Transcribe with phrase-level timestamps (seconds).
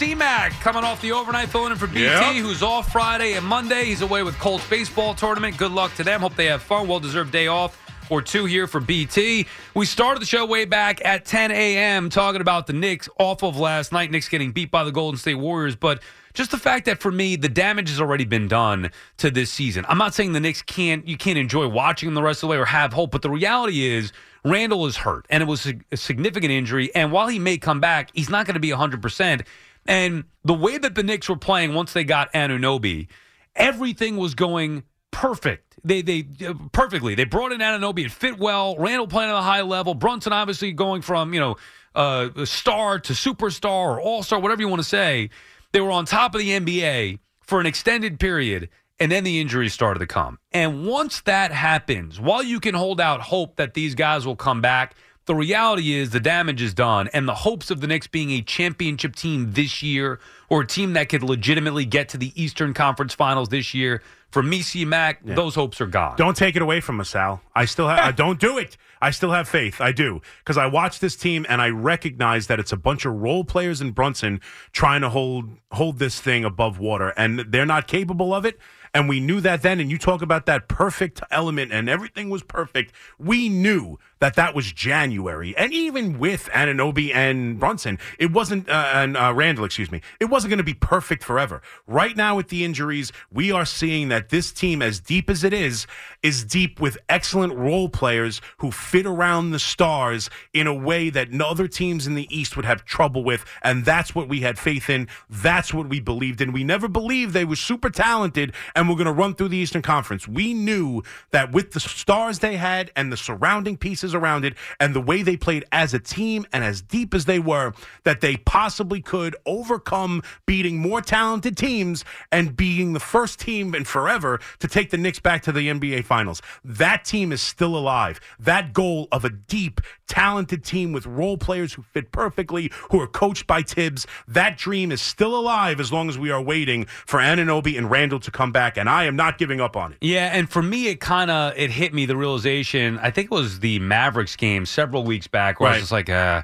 [0.00, 0.08] On.
[0.08, 2.34] C-Mac coming off the overnight filling in for BT, Yep.
[2.36, 3.84] who's off Friday and Monday.
[3.86, 5.56] He's away with Colts baseball tournament.
[5.56, 6.20] Good luck to them.
[6.20, 6.86] Hope they have fun.
[6.86, 7.76] Well-deserved day off
[8.10, 9.46] or two here for BT.
[9.74, 12.10] We started the show way back at 10 a.m.
[12.10, 14.10] talking about the Knicks off of last night.
[14.10, 16.00] Knicks getting beat by the Golden State Warriors, but
[16.32, 19.84] just the fact that for me the damage has already been done to this season.
[19.88, 22.52] I'm not saying the Knicks can't you can't enjoy watching them the rest of the
[22.52, 24.12] way or have hope, but the reality is
[24.44, 26.94] Randle is hurt and it was a, a significant injury.
[26.94, 29.02] And while he may come back, he's not going to be 100.
[29.02, 29.42] percent
[29.88, 33.08] And the way that the Knicks were playing once they got Anunoby,
[33.56, 35.76] everything was going perfect.
[35.82, 37.14] They they uh, perfectly.
[37.14, 38.04] They brought in Anunoby.
[38.04, 38.76] It fit well.
[38.76, 39.94] Randle playing at a high level.
[39.94, 41.56] Brunson obviously going from you know
[41.94, 45.30] uh, star to superstar or all star, whatever you want to say.
[45.72, 48.68] They were on top of the NBA for an extended period,
[49.00, 50.38] and then the injuries started to come.
[50.52, 54.60] And once that happens, while you can hold out hope that these guys will come
[54.60, 54.94] back,
[55.28, 58.40] the reality is the damage is done, and the hopes of the Knicks being a
[58.40, 60.18] championship team this year
[60.48, 64.42] or a team that could legitimately get to the Eastern Conference Finals this year, for
[64.42, 66.16] me, C Mac, those hopes are gone.
[66.16, 67.40] Don't take it away from us, Sal.
[67.54, 68.16] I still have.
[68.16, 68.76] don't do it.
[69.00, 69.80] I still have faith.
[69.80, 73.14] I do because I watch this team and I recognize that it's a bunch of
[73.14, 74.40] role players in Brunson
[74.72, 78.58] trying to hold hold this thing above water, and they're not capable of it.
[78.94, 79.80] And we knew that then.
[79.80, 82.92] And you talk about that perfect element, and everything was perfect.
[83.18, 88.92] We knew that that was January, and even with Anunoby and Brunson, it wasn't uh,
[88.94, 91.62] and uh, Randle, excuse me, it wasn't going to be perfect forever.
[91.86, 95.52] Right now, with the injuries, we are seeing that this team, as deep as it
[95.52, 95.86] is,
[96.22, 101.30] is deep with excellent role players who fit around the stars in a way that
[101.30, 104.58] no other teams in the East would have trouble with, and that's what we had
[104.58, 105.08] faith in.
[105.30, 106.52] That's what we believed in.
[106.52, 109.82] We never believed they were super talented and were going to run through the Eastern
[109.82, 110.26] Conference.
[110.26, 114.94] We knew that with the stars they had and the surrounding pieces around it, and
[114.94, 117.72] the way they played as a team and as deep as they were,
[118.04, 123.84] that they possibly could overcome beating more talented teams and being the first team in
[123.84, 126.42] forever to take the Knicks back to the NBA Finals.
[126.64, 128.20] That team is still alive.
[128.38, 133.06] That goal of a deep, talented team with role players who fit perfectly, who are
[133.06, 137.20] coached by Thibs, that dream is still alive as long as we are waiting for
[137.20, 139.98] Anunoby and Randle to come back, and I am not giving up on it.
[140.00, 142.98] Yeah, and for me, it kind of it hit me the realization.
[142.98, 146.08] I think it was the Mavericks game several weeks back, where I was just like,
[146.08, 146.42] uh,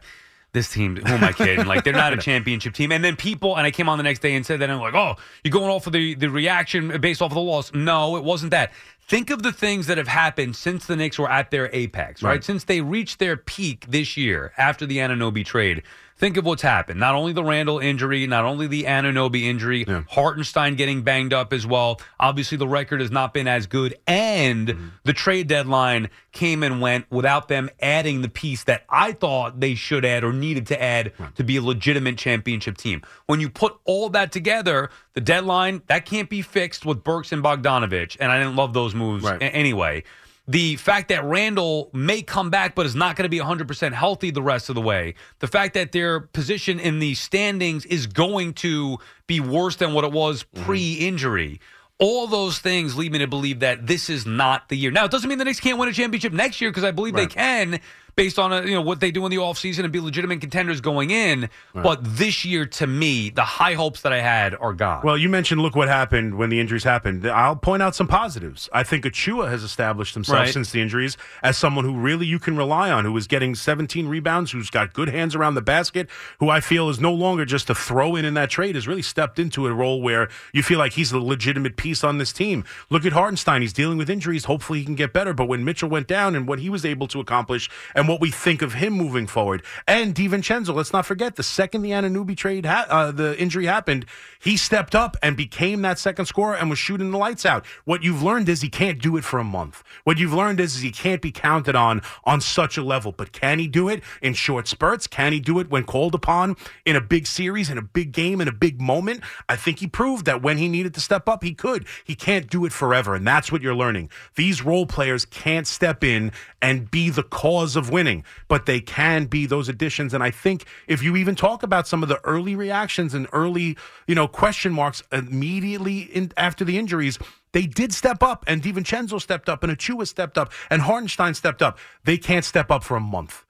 [0.55, 1.67] this team, who am I kidding?
[1.67, 2.91] Like, they're not a championship team.
[2.91, 4.81] And then people, and I came on the next day and said that, and I'm
[4.81, 5.15] like, oh,
[5.45, 7.73] you're going off of the, the reaction based off of the loss.
[7.73, 8.73] No, it wasn't that.
[9.06, 12.31] Think of the things that have happened since the Knicks were at their apex, right?
[12.31, 12.45] Right.
[12.45, 15.83] Since they reached their peak this year after the Anunoby trade.
[16.17, 17.01] Think of what's happened.
[17.01, 21.67] Not only the Randle injury, not only the Anunoby injury, Hartenstein getting banged up as
[21.67, 22.01] well.
[22.21, 23.97] Obviously, the record has not been as good.
[24.07, 24.89] And mm-hmm.
[25.03, 29.75] the trade deadline came and went without them adding the piece that I thought they
[29.75, 33.03] should add or needed to add to be a legitimate championship team.
[33.27, 37.43] When you put all that together, the deadline, that can't be fixed with Burks and
[37.43, 38.17] Bogdanovich.
[38.21, 39.43] And I didn't love those moves Right.
[39.43, 40.05] a- anyway.
[40.46, 44.31] The fact that Randle may come back but is not going to be 100% healthy
[44.31, 45.14] the rest of the way.
[45.38, 50.05] The fact that their position in the standings is going to be worse than what
[50.05, 50.64] it was mm-hmm.
[50.64, 51.61] pre injury.
[51.99, 54.91] All those things lead me to believe that this is not the year.
[54.91, 57.14] Now, it doesn't mean the Knicks can't win a championship next year because I believe
[57.14, 57.81] they can
[58.17, 60.81] based on uh, you know what they do in the offseason and be legitimate contenders
[60.81, 61.49] going in.
[61.75, 65.03] But this year, to me, the high hopes that I had are gone.
[65.05, 67.27] Well, you mentioned look what happened when the injuries happened.
[67.27, 68.69] I'll point out some positives.
[68.73, 70.53] I think Achiuwa has established himself Right.
[70.53, 74.09] since the injuries as someone who really you can rely on, who is getting 17
[74.09, 76.09] rebounds, who's got good hands around the basket,
[76.41, 79.03] who I feel is no longer just a throw in in that trade, has really
[79.03, 82.65] stepped into a role where you feel like he's a legitimate piece on this team.
[82.91, 83.63] Look at Hartenstein.
[83.63, 84.45] He's dealing with injuries.
[84.45, 85.33] Hopefully he can get better.
[85.35, 88.31] But when Mitchell went down and what he was able to accomplish and what we
[88.31, 92.67] think of him moving forward, and DiVincenzo, let's not forget the second the Anunoby trade,
[92.67, 94.06] ha- uh, the injury happened,
[94.41, 97.65] he stepped up and became that second scorer and was shooting the lights out.
[97.85, 99.83] What you've learned is he can't do it for a month.
[100.05, 103.12] What you've learned is, is he can't be counted on on such a level.
[103.12, 105.06] But can he do it in short spurts?
[105.06, 108.41] Can he do it when called upon in a big series, in a big game,
[108.41, 109.23] in a big moment?
[109.49, 111.87] I think he proved that when he needed to step up, he could.
[112.05, 114.11] He can't do it forever, and that's what you're learning.
[114.35, 119.25] These role players can't step in and be the cause of winning, but they can
[119.26, 120.12] be those additions.
[120.12, 123.79] And I think if you even talk about some of the early reactions and early,
[124.06, 127.19] you know, question marks immediately in, after the injuries,
[127.52, 131.62] they did step up, and DiVincenzo stepped up, and Achiuwa stepped up, and Hartenstein stepped
[131.62, 131.79] up.
[132.02, 133.44] They can't step up for a month,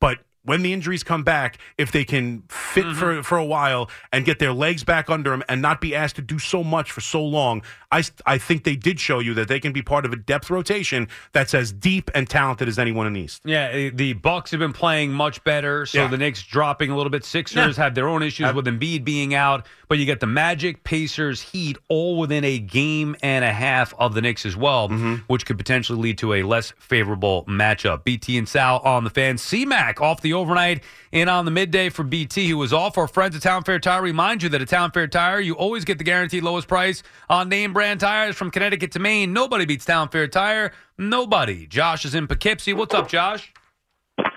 [0.00, 4.24] but when the injuries come back, if they can fit for, for a while and
[4.24, 7.00] get their legs back under them and not be asked to do so much for
[7.02, 10.12] so long, I, I think they did show you that they can be part of
[10.12, 13.42] a depth rotation that's as deep and talented as anyone in the East.
[13.44, 16.06] Yeah, eh, the Bucks have been playing much better, so Yeah.
[16.08, 17.24] the Knicks dropping a little bit.
[17.24, 17.84] Sixers Yeah.
[17.84, 21.42] have their own issues Have- with Embiid being out, but you get the Magic, Pacers,
[21.42, 25.14] Heat all within a game and a half of the Knicks as well, Mm-hmm.
[25.26, 28.04] which could potentially lead to a less favorable matchup.
[28.04, 29.36] BT and Sal on the fan.
[29.36, 30.82] C-Mac off the overnight
[31.12, 32.98] and on the midday for BT, who was off.
[32.98, 35.84] Our friends at Town Fair Tire remind you that at Town Fair Tire, you always
[35.84, 39.32] get the guaranteed lowest price on name brand tires from Connecticut to Maine.
[39.32, 40.72] Nobody beats Town Fair Tire.
[40.98, 41.66] Nobody.
[41.66, 42.72] Josh is in Poughkeepsie.
[42.72, 43.52] What's up, Josh?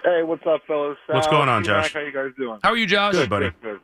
[0.04, 0.98] Hey, what's up, fellas?
[1.08, 1.94] What's Sal, going on, T-Mac, Josh?
[1.94, 2.60] How you guys doing?
[2.64, 3.14] How are you, Josh?
[3.14, 3.52] Good, buddy.
[3.62, 3.80] Good.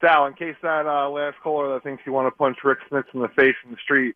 [0.00, 3.04] Sal, in case that uh, last caller that thinks you want to punch Rik Smits
[3.14, 4.14] in the face in the street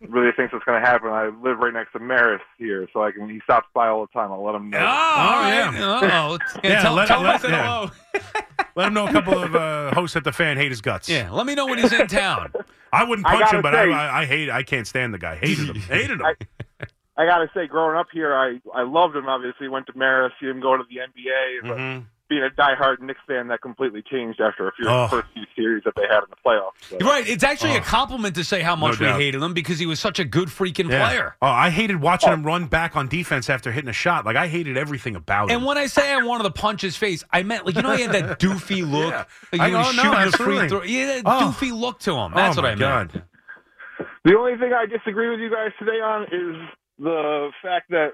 [0.00, 3.12] really thinks it's going to happen, I live right next to Marist here, so I
[3.12, 3.28] can.
[3.28, 4.30] He stops by all the time.
[4.32, 4.78] I'll let him know.
[4.78, 5.48] Oh, all right.
[5.74, 6.00] yeah.
[6.30, 7.88] Oh, Yeah, tell, let- tell him I let- yeah.
[8.76, 11.08] Let him know a couple of uh, hosts at the fan hate his guts.
[11.08, 12.52] Yeah, let me know when he's in town.
[12.92, 14.50] I wouldn't punch gotta him, but say- I, I, I hate.
[14.50, 15.34] I can't stand the guy.
[15.36, 15.74] Hated him.
[15.88, 16.22] Hated him.
[16.24, 16.34] I-
[17.16, 19.28] I got to say, growing up here, I I loved him.
[19.28, 21.68] Obviously, went to Marist, see him go to the NBA.
[21.68, 22.04] But Mhm.
[22.28, 25.08] Being a diehard Knicks fan, that completely changed after a few Oh.
[25.08, 26.72] first few series that they had in the playoffs.
[26.82, 26.98] So.
[26.98, 27.26] Right.
[27.26, 27.82] It's actually a oh.
[27.84, 29.18] compliment to say how much we doubt.
[29.18, 31.08] hated him because he was such a good freaking Yeah.
[31.08, 31.36] player.
[31.40, 32.34] Oh, I hated watching oh.
[32.34, 34.26] him run back on defense after hitting a shot.
[34.26, 35.56] Like I hated everything about him.
[35.56, 37.92] And when I say I wanted to punch his face, I meant like you know
[37.92, 39.10] he had that doofy look.
[39.12, 39.24] Yeah.
[39.52, 40.58] Like, I you know, know, he's no, shooting a absolutely.
[40.58, 40.82] free throw.
[40.82, 41.40] Yeah, that Oh.
[41.58, 42.32] doofy look to him.
[42.34, 43.22] That's oh what my I meant.
[44.24, 48.10] The only thing I disagree with you guys today on is the fact that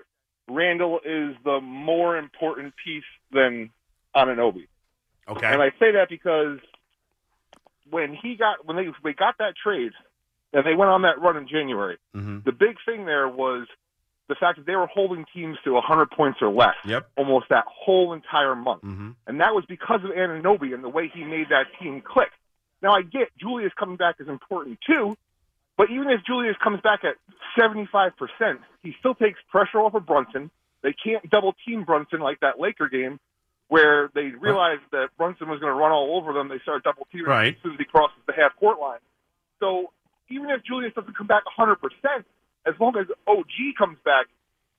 [0.49, 3.71] Randle is the more important piece than
[4.17, 4.67] Anunoby.
[5.29, 5.47] Okay.
[5.47, 6.59] And I say that because
[7.91, 9.93] when he got when they they got that trade
[10.53, 13.67] and they went on that run in January, hmm the big thing there was
[14.29, 17.09] the fact that they were holding teams to 100 points or less Yep.
[17.17, 18.83] almost that whole entire month.
[18.83, 22.31] hmm And that was because of Anunoby and the way he made that team click.
[22.83, 25.17] Now I get Julius coming back is important too,
[25.77, 27.17] but even if Julius comes back at
[27.59, 28.13] 75%,
[28.83, 30.51] he still takes pressure off of Brunson.
[30.83, 33.19] They can't double team Brunson like that Laker game
[33.69, 36.49] where they realized that Brunson was going to run all over them.
[36.49, 37.57] They started double teaming Right.
[37.57, 39.01] as soon as he crosses the half court line.
[39.61, 39.93] So
[40.31, 41.77] even if Julius doesn't come back 100%,
[42.67, 44.27] as long as OG comes back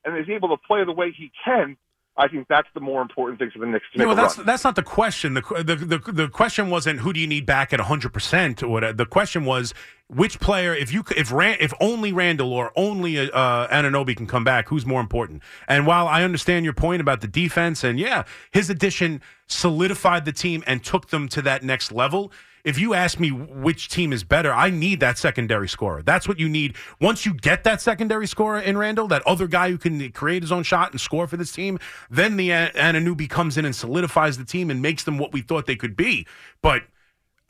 [0.04, 1.78] and is able to play the way he can,
[2.18, 4.38] I think that's the more important thing for the Knicks to No, make a that's
[4.38, 4.46] run.
[4.46, 5.34] that's not the question.
[5.34, 8.70] The, the the the question wasn't who do you need back at 100 percent or
[8.70, 8.98] what.
[8.98, 9.74] The question was
[10.08, 14.44] which player, if you if Ran, if only Randle or only uh, Anunoby can come
[14.44, 15.44] back, who's more important?
[15.68, 20.32] And while I understand your point about the defense, and yeah, his addition solidified the
[20.32, 22.32] team and took them to that next level.
[22.66, 26.02] If you ask me which team is better, I need that secondary scorer.
[26.02, 26.76] That's what you need.
[27.00, 30.52] Once you get that secondary scorer in Randle, that other guy who can create his
[30.52, 31.78] own shot and score for this team,
[32.10, 35.68] then the Anunoby comes in and solidifies the team and makes them what we thought
[35.68, 36.26] they could be.
[36.64, 36.82] But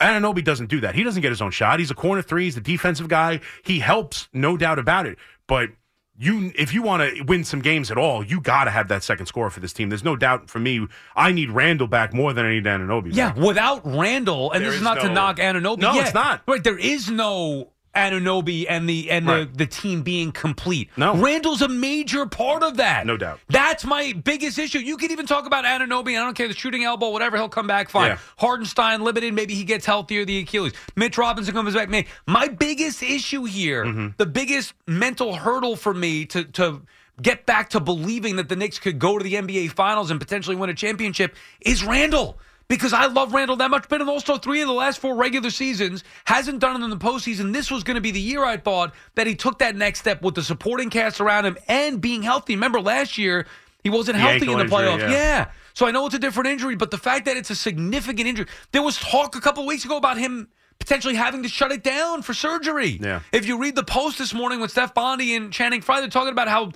[0.00, 0.94] Anunoby doesn't do that.
[0.94, 1.78] He doesn't get his own shot.
[1.78, 2.44] He's a corner three.
[2.44, 3.40] He's a defensive guy.
[3.64, 5.16] He helps, no doubt about it.
[5.46, 5.70] But
[6.18, 9.02] you, if you want to win some games at all, you got to have that
[9.02, 9.88] second scorer for this team.
[9.88, 10.86] There's no doubt for me.
[11.14, 13.14] I need Randle back more than I need Anunoby.
[13.14, 13.44] Yeah, back.
[13.44, 15.78] without Randle, and There this is is not to knock Anunoby.
[15.78, 16.42] No, Yeah, it's not.
[16.46, 19.50] Right, there is no Anunoby and the and Right.
[19.50, 20.90] the, the team being complete.
[20.96, 21.16] No.
[21.16, 23.06] Randle's a major part of that.
[23.06, 23.40] No doubt.
[23.48, 24.78] That's my biggest issue.
[24.78, 26.10] You can even talk about Anunoby.
[26.10, 27.36] I don't care the shooting elbow, whatever.
[27.36, 28.10] He'll come back fine.
[28.12, 28.18] Yeah.
[28.38, 29.34] Hartenstein limited.
[29.34, 30.24] Maybe he gets healthier.
[30.24, 30.72] The Achilles.
[30.94, 31.88] Mitch Robinson comes back.
[31.88, 34.08] Man, my biggest issue here, Mm-hmm.
[34.18, 36.82] the biggest mental hurdle for me to to
[37.22, 40.54] get back to believing that the Knicks could go to the NBA Finals and potentially
[40.54, 42.38] win a championship is Randle.
[42.68, 43.88] Because I love Randle that much.
[43.88, 46.02] Been in also three of the last four regular seasons.
[46.24, 47.52] Hasn't done it in the postseason.
[47.52, 50.20] This was going to be the year I thought that he took that next step
[50.22, 52.54] with the supporting cast around him and being healthy.
[52.54, 53.46] Remember last year
[53.84, 55.10] he wasn't The healthy in the injury, yeah.
[55.10, 55.50] yeah.
[55.74, 58.46] So I know it's a different injury, but the fact that it's a significant injury.
[58.72, 60.48] There was talk a couple of weeks ago about him
[60.80, 62.98] potentially having to shut it down for surgery.
[63.00, 63.20] Yeah.
[63.32, 66.32] If you read the post this morning with Steph Bondy and Channing Frye, they're talking
[66.32, 66.72] about how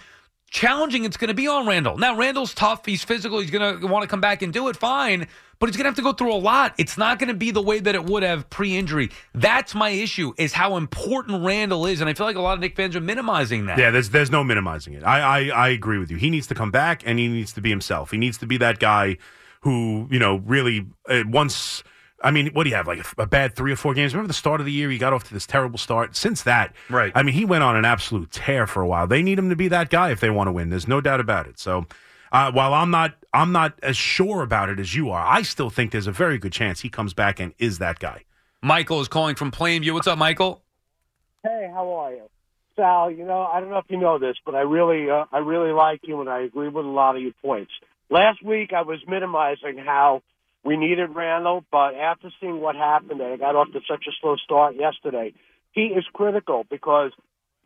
[0.51, 1.97] challenging it's going to be on Randle.
[1.97, 2.85] Now, Randle's tough.
[2.85, 3.39] He's physical.
[3.39, 5.29] He's going to want to come back and do it fine,
[5.59, 6.75] but he's going to have to go through a lot.
[6.77, 9.11] It's not going to be the way that it would have pre-injury.
[9.33, 12.61] That's my issue is how important Randle is, and I feel like a lot of
[12.61, 13.79] Knick fans are minimizing that.
[13.79, 15.05] Yeah, there's there's no minimizing it.
[15.05, 16.17] I, I I agree with you.
[16.17, 18.11] He needs to come back and he needs to be himself.
[18.11, 19.19] He needs to be that guy
[19.63, 21.83] who you know really uh, once.
[22.23, 22.87] I mean, what do you have?
[22.87, 24.15] Like a, a bad three or four games.
[24.15, 24.91] Remember the start of the year?
[24.91, 26.17] He got off to this terrible start.
[26.17, 27.13] Since that, Right.
[27.15, 29.07] I mean, he went on an absolute tear for a while.
[29.07, 30.71] They need him to be that guy if they want to win.
[30.71, 31.59] There's no doubt about it.
[31.59, 31.87] So,
[32.33, 35.25] uh, while I'm not, I'm not as sure about it as you are.
[35.27, 38.25] I still think there's a very good chance he comes back and is that guy.
[38.63, 39.93] Michael is calling from Plainview.
[39.95, 40.63] What's up, Michael?
[41.43, 42.23] Hey, how are you?
[42.77, 45.39] Sal, you know, I don't know if you know this, but I really, uh, I
[45.39, 47.73] really like you, and I agree with a lot of your points.
[48.11, 50.23] Last week, I was minimizing how
[50.65, 54.13] we needed Randle, but after seeing what happened, and I got off to such a
[54.21, 55.33] slow start yesterday,
[55.73, 57.13] he is critical because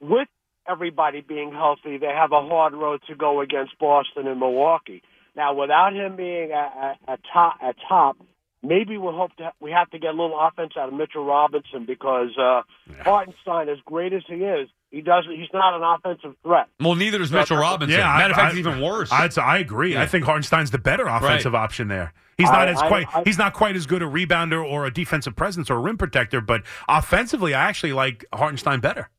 [0.00, 0.28] with
[0.68, 5.02] everybody being healthy, they have a hard road to go against Boston and Milwaukee.
[5.36, 8.16] Now, without him being at, at, top, at top,
[8.62, 11.84] maybe we'll hope to, we have to get a little offense out of Mitchell Robinson
[11.86, 12.62] because uh,
[13.02, 15.30] Hartenstein, as great as he is, he doesn't.
[15.32, 16.66] He's not an offensive threat.
[16.80, 17.98] Well, neither is Mitchell Robinson.
[17.98, 19.10] Yeah, Matter of fact, I- it's even worse.
[19.12, 19.92] I, I agree.
[19.94, 20.02] Yeah.
[20.02, 22.12] I think Hartenstein's the better offensive option there.
[22.38, 23.06] He's I- not as I- quite.
[23.14, 25.98] I- he's not quite as good a rebounder or a defensive presence or a rim
[25.98, 29.10] protector, but offensively, I actually like Hartenstein better.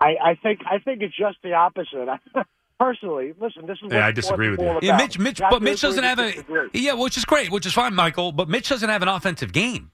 [0.00, 2.08] I, I think I think it's just the opposite.
[2.80, 4.78] Personally, listen, this is Yeah, I disagree with is you.
[4.88, 4.96] Yeah.
[4.96, 6.68] Mitch, Mitch, but Mitch doesn't have a disagree.
[6.74, 8.32] yeah, which is great, which is fine, Michael.
[8.32, 9.92] But Mitch doesn't have an offensive game.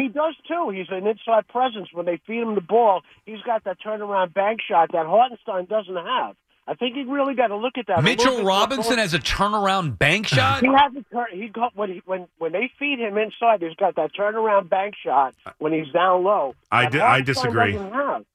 [0.00, 0.70] He does too.
[0.70, 1.88] He's an inside presence.
[1.92, 5.94] When they feed him the ball, he's got that turnaround bank shot that Hartenstein doesn't
[5.94, 6.36] have.
[6.68, 8.04] I think you really got to look at that.
[8.04, 10.60] Mitchell Robinson has a turnaround bank shot.
[10.60, 11.26] He has a turn.
[11.32, 13.60] He got when he when when they feed him inside.
[13.62, 16.54] He's got that turnaround bank shot when he's down low.
[16.70, 17.76] I di- I disagree.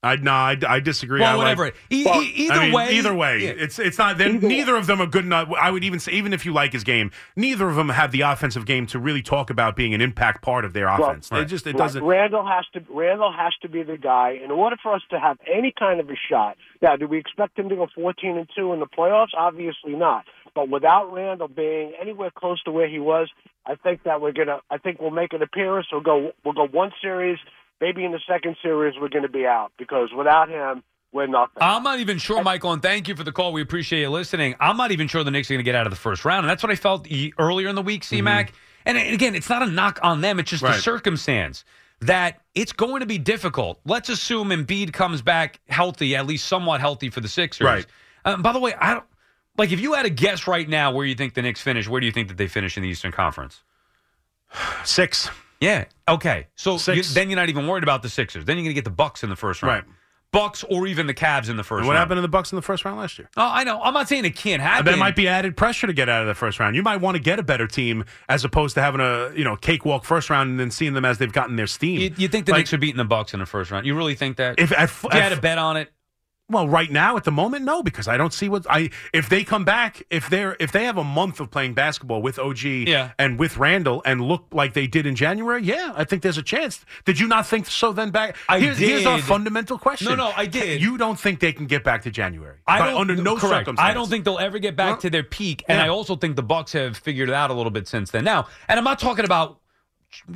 [0.04, 1.24] I no, I, I disagree.
[1.24, 1.78] I Well, like- whatever.
[1.90, 3.50] E- Well, either I mean, way, either way, yeah.
[3.52, 4.18] it's it's not.
[4.18, 5.50] Then Either neither of them are good enough.
[5.58, 8.22] I would even say, even if you like his game, neither of them have the
[8.22, 11.30] offensive game to really talk about being an impact part of their offense.
[11.30, 11.48] They Right.
[11.48, 11.78] just it Right.
[11.78, 12.04] doesn't.
[12.04, 12.82] Randle has to.
[12.90, 16.10] Randle has to be the guy in order for us to have any kind of
[16.10, 16.58] a shot.
[16.86, 19.34] Now, do we expect him to go fourteen and two in the playoffs?
[19.36, 20.26] Obviously not.
[20.54, 23.28] But without Randle being anywhere close to where he was,
[23.66, 24.60] I think that we're gonna.
[24.70, 25.88] I think we'll make an appearance.
[25.92, 26.34] We'll go.
[26.44, 27.40] We'll go one series.
[27.82, 31.58] Maybe in the second series we're going to be out because without him we're nothing.
[31.60, 33.52] I'm not even sure, Michael, and thank you for the call.
[33.52, 34.54] We appreciate you listening.
[34.60, 36.46] I'm not even sure the Knicks are going to get out of the first round,
[36.46, 37.08] and that's what I felt
[37.40, 38.50] earlier in the week, C-Mac.
[38.50, 38.58] Mm-hmm.
[38.86, 41.66] And and again, it's not a knock on them; it's just the circumstance
[42.02, 43.80] that it's going to be difficult.
[43.86, 47.66] Let's assume Embiid comes back healthy, at least somewhat healthy for the Sixers.
[47.66, 47.86] Right.
[48.26, 49.06] Um, by the way, I don't
[49.58, 51.88] like if you had a guess right now where you think the Knicks finish.
[51.88, 53.64] Where do you think that they finish in the Eastern Conference?
[54.84, 55.30] Six.
[55.62, 55.86] Yeah.
[56.08, 56.48] Okay.
[56.56, 58.46] So you, then you're not even worried about the Sixers.
[58.46, 59.86] Then you're going to get the Bucks in the first round.
[59.86, 59.96] Right.
[60.32, 62.00] Bucks or even the Cavs in the first What round.
[62.00, 63.30] happened to the Bucks in the first round last year?
[63.38, 63.82] Oh, I know.
[63.82, 64.84] I'm not saying it can't happen.
[64.84, 66.76] But there might be added pressure to get out of the first round.
[66.76, 69.56] You might want to get a better team as opposed to having a you know
[69.56, 72.02] cakewalk first round and then seeing them as they've gotten their steam.
[72.02, 73.86] You, you think the Like, Knicks are beating the Bucks in the first round?
[73.86, 74.60] You really think that?
[74.60, 75.90] If If you had a bet on it,
[76.48, 79.44] Well, right now at the moment, no, because I don't see what I if they
[79.44, 83.14] come back if they're if they have a month of playing basketball with OG Yeah.
[83.18, 86.44] and with Randle and look like they did in January, yeah, I think there's a
[86.44, 86.86] chance.
[87.04, 87.92] Did you not think so?
[87.94, 90.08] Then back I here's, here's our fundamental question.
[90.10, 90.82] No, no, I did.
[90.82, 92.60] You don't think they can get back to January?
[92.68, 93.66] I don't, under no correct.
[93.66, 93.90] circumstances.
[93.92, 95.86] I don't think they'll ever get back to their peak, and Yeah.
[95.86, 98.24] I also think the Bucks have figured it out a little bit since then.
[98.24, 99.62] Now, and I'm not talking about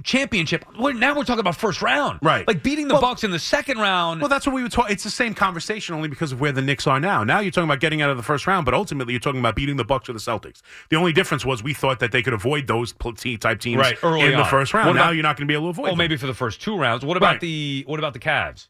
[0.03, 0.65] championship.
[0.79, 2.47] We're, now we're talking about first round, Right.
[2.47, 4.21] Like beating the Well- Bucks in the second round.
[4.21, 4.89] Well, that's what we would talk.
[4.91, 7.23] It's the same conversation, only because of where the Knicks are now.
[7.23, 9.55] Now you're talking about getting out of the first round, but ultimately you're talking about
[9.55, 10.61] beating the Bucks or the Celtics.
[10.89, 14.31] The only difference was we thought that they could avoid those type teams right early
[14.31, 14.87] in the first round.
[14.87, 15.83] What now about- you're not going to be able to avoid.
[15.83, 15.97] Well, them.
[15.99, 17.05] maybe for the first two rounds.
[17.05, 17.41] What about Right.
[17.41, 18.67] the what about the Cavs?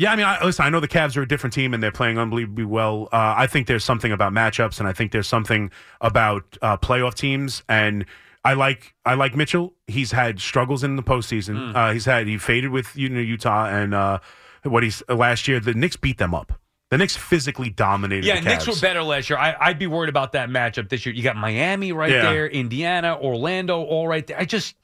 [0.00, 1.90] Yeah, I mean, I, listen, I know the Cavs are a different team and they're
[1.90, 3.08] playing unbelievably well.
[3.12, 7.14] Uh, I think there's something about matchups, and I think there's something about uh, playoff
[7.14, 7.64] teams.
[7.68, 8.06] And
[8.44, 9.74] I like I like Mitchell.
[9.86, 11.70] He's had struggles in the postseason.
[11.72, 11.76] Hmm.
[11.76, 14.18] Uh, he's had he faded with you know Utah and uh,
[14.62, 15.60] what he's last year.
[15.60, 16.52] The Knicks beat them up.
[16.90, 18.24] The Knicks physically dominated.
[18.24, 19.38] Yeah, the Knicks were better last year.
[19.38, 21.14] I, I'd be worried about that matchup this year.
[21.14, 22.22] You got Miami right Yeah.
[22.32, 24.40] there, Indiana, Orlando, all right there.
[24.40, 24.74] I just,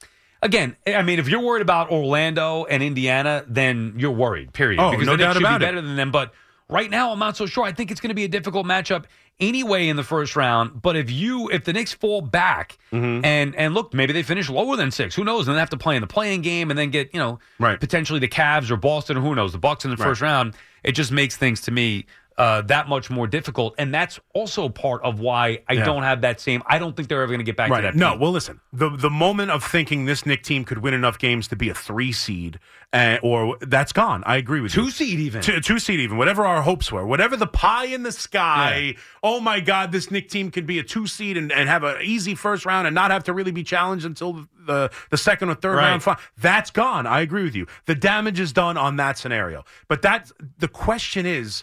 [0.43, 4.53] again, I mean, if you're worried about Orlando and Indiana, then you're worried.
[4.53, 4.81] Period.
[4.83, 5.69] Oh, because no the Knicks doubt should about be it.
[5.69, 6.11] better than them.
[6.11, 6.35] But
[6.69, 7.65] right now, I'm not so sure.
[7.65, 9.05] I think it's going to be a difficult matchup
[9.41, 10.81] anyway in the first round.
[10.83, 13.25] But if you, if the Knicks fall back Mm-hmm.
[13.25, 15.17] and and look, maybe they finish lower than six.
[15.17, 15.41] Who knows?
[15.41, 17.41] And then they have to play in the playing game and then get you know
[17.59, 17.81] Right.
[17.81, 20.55] potentially the Cavs or Boston or who knows the Bucks in the first round.
[20.85, 25.03] It just makes things to me uh, that much more difficult, and that's also part
[25.05, 25.85] of why I Yeah.
[25.85, 26.63] don't have that same.
[26.67, 27.95] I don't think they're ever going to get back to that.
[27.95, 28.21] No, peak.
[28.21, 28.61] well, listen.
[28.73, 31.75] The the moment of thinking this Knick team could win enough games to be a
[31.75, 32.59] three seed,
[32.93, 34.25] uh, or that's gone.
[34.27, 34.91] I agree with two you.
[34.91, 35.43] seed even.
[35.43, 38.97] Two, two seed even, whatever our hopes were, whatever the pie in the sky.
[39.23, 41.99] Oh my God, this Knick team could be a two seed and, and have an
[42.03, 45.55] easy first round and not have to really be challenged until the the second or
[45.55, 46.05] third Right.
[46.05, 46.19] round.
[46.37, 47.07] That's gone.
[47.07, 47.67] I agree with you.
[47.87, 49.65] The damage is done on that scenario.
[49.89, 51.63] But that the question is.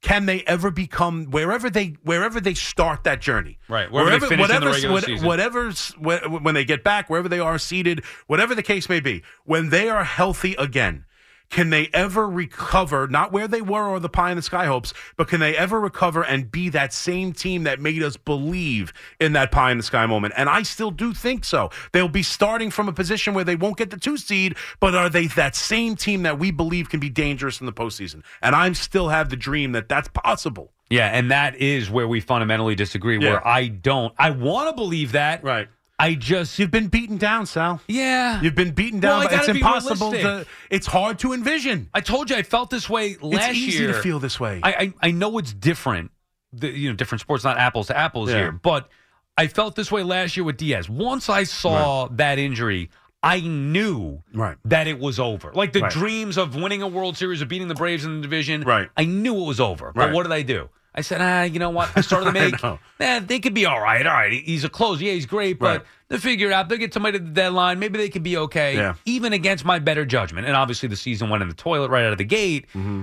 [0.00, 3.58] Can they ever become wherever they wherever they start that journey?
[3.68, 5.26] Right, wherever they finish in the whatever, regular what- season.
[5.26, 9.22] whatever's wh- when they get back, wherever they are seated, whatever the case may be,
[9.44, 11.04] when they are healthy again,
[11.50, 13.08] can they ever recover?
[13.08, 15.80] Not where they were or the pie in the sky hopes, but can they ever
[15.80, 19.82] recover and be that same team that made us believe in that pie in the
[19.82, 20.34] sky moment?
[20.36, 21.70] And I still do think so.
[21.92, 25.08] They'll be starting from a position where they won't get the two seed, but are
[25.08, 28.22] they that same team that we believe can be dangerous in the postseason?
[28.42, 30.72] And I still have the dream that that's possible.
[30.90, 33.18] Yeah, and that is where we fundamentally disagree.
[33.18, 33.30] Yeah.
[33.30, 34.14] Where I don't.
[34.18, 35.44] I want to believe that.
[35.44, 35.68] Right.
[35.98, 36.58] I just.
[36.58, 37.80] You've been beaten down, Sal.
[37.88, 38.40] Yeah.
[38.40, 39.24] You've been beaten down.
[39.24, 40.46] But it's impossible realistic.
[40.46, 40.74] to.
[40.74, 41.90] It's hard to envision.
[41.92, 43.50] I told you I felt this way last year.
[43.50, 43.92] it's easy year.
[43.92, 44.60] to feel this way.
[44.62, 46.10] I, I I know it's different.
[46.52, 48.36] The, you know, different sports, not apples to apples Yeah.
[48.36, 48.52] here.
[48.52, 48.88] But
[49.36, 50.88] I felt this way last year with Diaz.
[50.88, 52.90] Once I saw that injury,
[53.22, 54.56] I knew Right.
[54.64, 55.52] that it was over.
[55.52, 55.92] Like the Right.
[55.92, 58.62] dreams of winning a World Series or beating the Braves in the division.
[58.62, 58.88] Right.
[58.96, 59.92] I knew it was over.
[59.94, 60.12] But Right.
[60.14, 60.70] what did I do?
[60.94, 61.90] I said, ah, you know what?
[61.96, 62.64] I started to make.
[63.00, 64.04] Eh, they could be all right.
[64.06, 64.32] All right.
[64.32, 65.00] He's a close.
[65.00, 65.58] Yeah, he's great.
[65.58, 65.86] But Right.
[66.08, 66.68] they'll figure it out.
[66.68, 67.78] They'll get somebody at the deadline.
[67.78, 68.74] Maybe they could be okay.
[68.74, 68.94] Yeah.
[69.04, 70.46] Even against my better judgment.
[70.46, 72.66] And obviously the season went in the toilet right out of the gate.
[72.70, 73.02] Mm-hmm.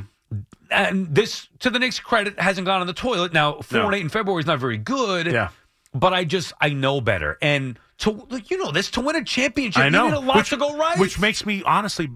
[0.72, 3.32] And this, to the Knicks' credit, hasn't gone in the toilet.
[3.34, 3.86] Now, four No.
[3.86, 5.28] and eight in February is not very good.
[5.28, 5.50] Yeah.
[5.94, 7.38] But I just, I know better.
[7.42, 10.06] And to, you know this, to win a championship, I know.
[10.08, 11.00] you need a lot which, to go right.
[11.00, 12.10] Which makes me honestly,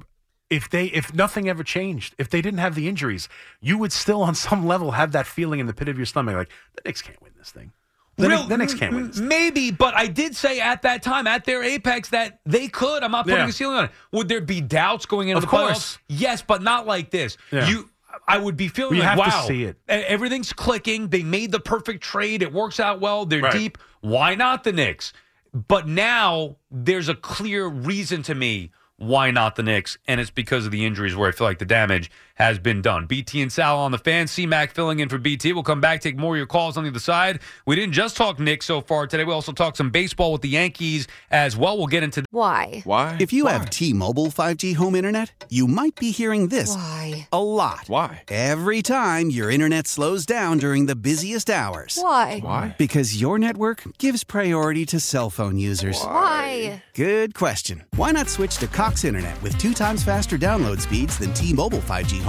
[0.49, 3.29] if they, if nothing ever changed, if they didn't have the injuries,
[3.61, 6.35] you would still, on some level, have that feeling in the pit of your stomach,
[6.35, 7.71] like the Knicks can't win this thing.
[8.17, 9.17] The, Real- Knicks- the Knicks can't win this.
[9.19, 9.27] thing.
[9.27, 13.03] Maybe, but I did say at that time, at their apex, that they could.
[13.03, 13.47] I'm not putting Yeah.
[13.47, 13.91] a ceiling on it.
[14.11, 15.95] Would there be doubts going into Of the course.
[15.95, 15.97] playoffs?
[16.09, 17.37] Yes, but not like this.
[17.51, 17.69] Yeah.
[17.69, 17.89] You,
[18.27, 19.77] I would be feeling You like, have to wow, see it.
[19.87, 21.07] everything's clicking.
[21.09, 22.41] They made the perfect trade.
[22.41, 23.25] It works out well.
[23.25, 23.53] They're Right.
[23.53, 23.77] deep.
[24.01, 25.13] Why not the Knicks?
[25.53, 30.65] But now there's a clear reason to me why not the Knicks, and it's because
[30.65, 33.05] of the injuries where I feel like the damage has been done.
[33.05, 35.51] BT and Sal on the fan, C-Mac filling in for BT.
[35.51, 37.41] We'll come back, take more of your calls on the other side.
[37.65, 39.25] We didn't just talk Knicks so far today.
[39.25, 41.77] We also talked some baseball with the Yankees as well.
[41.77, 42.81] We'll get into Why?
[42.85, 43.17] Why?
[43.19, 47.27] If you have T-Mobile 5G home internet, you might be hearing this Why?
[47.33, 47.83] a lot.
[47.87, 48.23] Why?
[48.29, 51.97] Every time your internet slows down during the busiest hours.
[52.01, 52.39] Why?
[52.39, 52.75] Why?
[52.77, 56.01] Because your network gives priority to cell phone users.
[56.01, 56.83] Why?
[56.93, 57.83] Good question.
[57.97, 62.21] Why not switch to Cox Internet with two times faster download speeds than T-Mobile 5G
[62.21, 62.28] home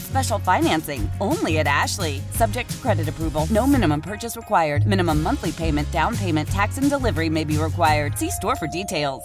[0.00, 1.10] special financing.
[1.20, 2.20] Only at Ashley.
[2.32, 3.46] Subject to credit approval.
[3.50, 4.86] No minimum purchase required.
[4.86, 8.18] Minimum monthly payment, down payment, tax, and delivery may be required.
[8.18, 9.24] See store for details.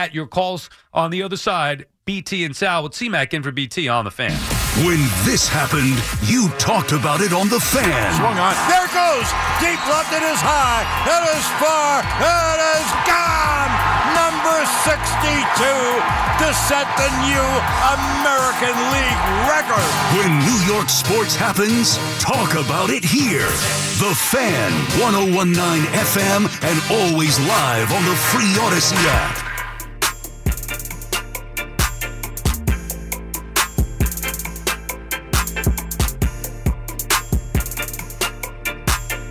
[0.00, 3.86] At your calls on the other side, BT and Sal with CMAC in for BT
[3.92, 4.32] on the fan.
[4.80, 4.96] When
[5.28, 8.08] this happened, you talked about it on the fan.
[8.16, 8.56] Swung on.
[8.72, 9.28] There it goes.
[9.60, 10.08] Deep left.
[10.16, 10.88] It is high.
[11.04, 12.00] It is far.
[12.16, 13.72] It is gone.
[14.16, 17.46] Number 62 to set the new
[17.92, 19.84] American League record.
[20.16, 23.52] When New York sports happens, talk about it here.
[24.00, 24.72] The Fan,
[25.04, 25.60] 1019
[25.92, 29.49] FM, and always live on the free Odyssey app.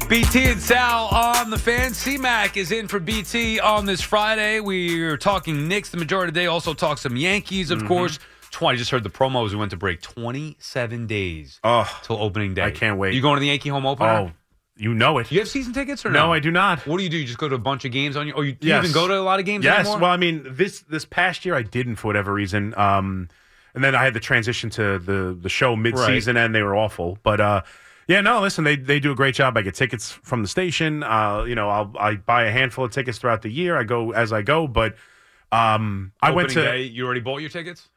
[0.09, 1.91] BT and Sal on the fan.
[1.91, 4.59] CMAC is in for BT on this Friday.
[4.59, 6.45] We're talking Knicks the majority of the day.
[6.47, 7.87] Also talk some Yankees, of Mhm.
[7.87, 8.19] course.
[8.49, 10.01] 20, I just heard the promo as we went to break.
[10.01, 12.63] 27 days Oh, till opening day.
[12.63, 13.13] I can't wait.
[13.13, 14.09] You going to the Yankee home opener?
[14.09, 14.31] Oh,
[14.75, 15.31] you know it.
[15.31, 16.25] You have season tickets or no?
[16.27, 16.87] No, I do not.
[16.87, 17.17] What do you do?
[17.17, 18.37] You just go to a bunch of games on your.
[18.37, 19.81] Or you, do you even go to a lot of games Yes.
[19.81, 19.99] anymore?
[19.99, 22.73] Well, I mean, this this past year I didn't for whatever reason.
[22.75, 23.27] Um,
[23.75, 26.75] and then I had the transition to the the show mid season, and they were
[26.75, 27.19] awful.
[27.21, 27.61] But uh,
[28.09, 29.55] yeah, no, listen, they they do a great job.
[29.55, 31.03] I get tickets from the station.
[31.03, 33.77] Uh, you know, I'll I buy a handful of tickets throughout the year.
[33.77, 34.95] I go as I go, but
[35.51, 37.87] um, I went to day, you already bought your tickets?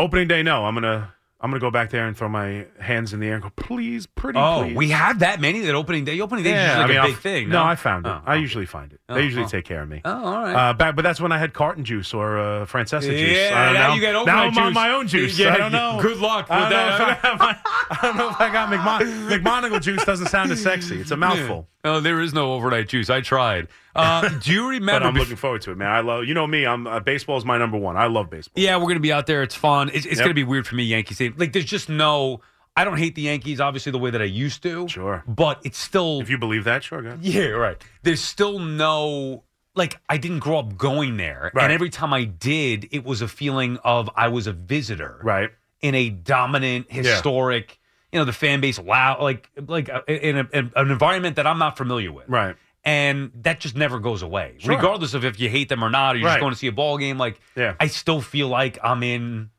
[0.00, 0.42] opening day.
[0.42, 3.34] No, I'm gonna I'm gonna go back there and throw my hands in the air
[3.34, 4.74] and go, please, pretty, Oh, please.
[4.74, 6.18] we have that many that opening day.
[6.20, 7.48] Opening day is usually like I mean, a big thing.
[7.50, 8.08] No, No, I found it.
[8.08, 8.38] Oh, I oh.
[8.38, 9.00] usually find it.
[9.06, 9.48] Oh, they usually oh.
[9.48, 10.00] take care of me.
[10.02, 10.54] Oh, all right.
[10.70, 13.36] Uh, back, but that's when I had Carton juice or uh, Francesa juice.
[13.36, 13.94] Yeah, I don't now know.
[13.96, 15.38] you get now I'm on my own juice.
[15.38, 15.98] Yeah, I don't know.
[16.00, 17.18] good luck I with don't know that.
[17.18, 17.58] if I, got my-
[17.90, 20.04] I don't know if I got McMon- McMonigle juice.
[20.06, 20.98] Doesn't sound as sexy.
[21.00, 21.68] It's a mouthful.
[21.84, 23.10] Oh, there is no overnight juice.
[23.10, 23.68] I tried.
[23.96, 25.08] Uh, do you But remember?
[25.08, 25.88] I'm looking forward to it, man.
[25.90, 26.24] I love.
[26.24, 26.66] You know me.
[26.66, 27.96] I'm uh, baseball is my number one.
[27.96, 28.62] I love baseball.
[28.62, 29.42] yeah, we're going to be out there.
[29.42, 29.88] It's fun.
[29.92, 30.24] It's, it's Yep.
[30.24, 31.20] going to be weird for me, Yankees.
[31.36, 32.40] Like, there's just no.
[32.78, 34.86] I don't hate the Yankees, obviously, the way that I used to.
[34.86, 35.24] Sure.
[35.26, 36.20] But it's still.
[36.20, 37.16] If you believe that, sure, go.
[37.22, 37.82] Yeah, right.
[38.02, 39.44] There's still no.
[39.74, 41.50] Like, I didn't grow up going there.
[41.54, 41.64] Right.
[41.64, 45.20] And every time I did, it was a feeling of I was a visitor.
[45.22, 45.50] Right.
[45.82, 47.78] In a dominant, historic,
[48.10, 51.46] you know, the fan base loud, like, like uh, in, a, in an environment that
[51.46, 52.26] I'm not familiar with.
[52.28, 52.56] Right.
[52.86, 54.76] And that just never goes away, Sure.
[54.76, 56.34] regardless of if you hate them or not, or you're Right.
[56.34, 57.18] just going to see a ball game.
[57.18, 57.74] Like, Yeah.
[57.80, 59.50] I still feel like I'm in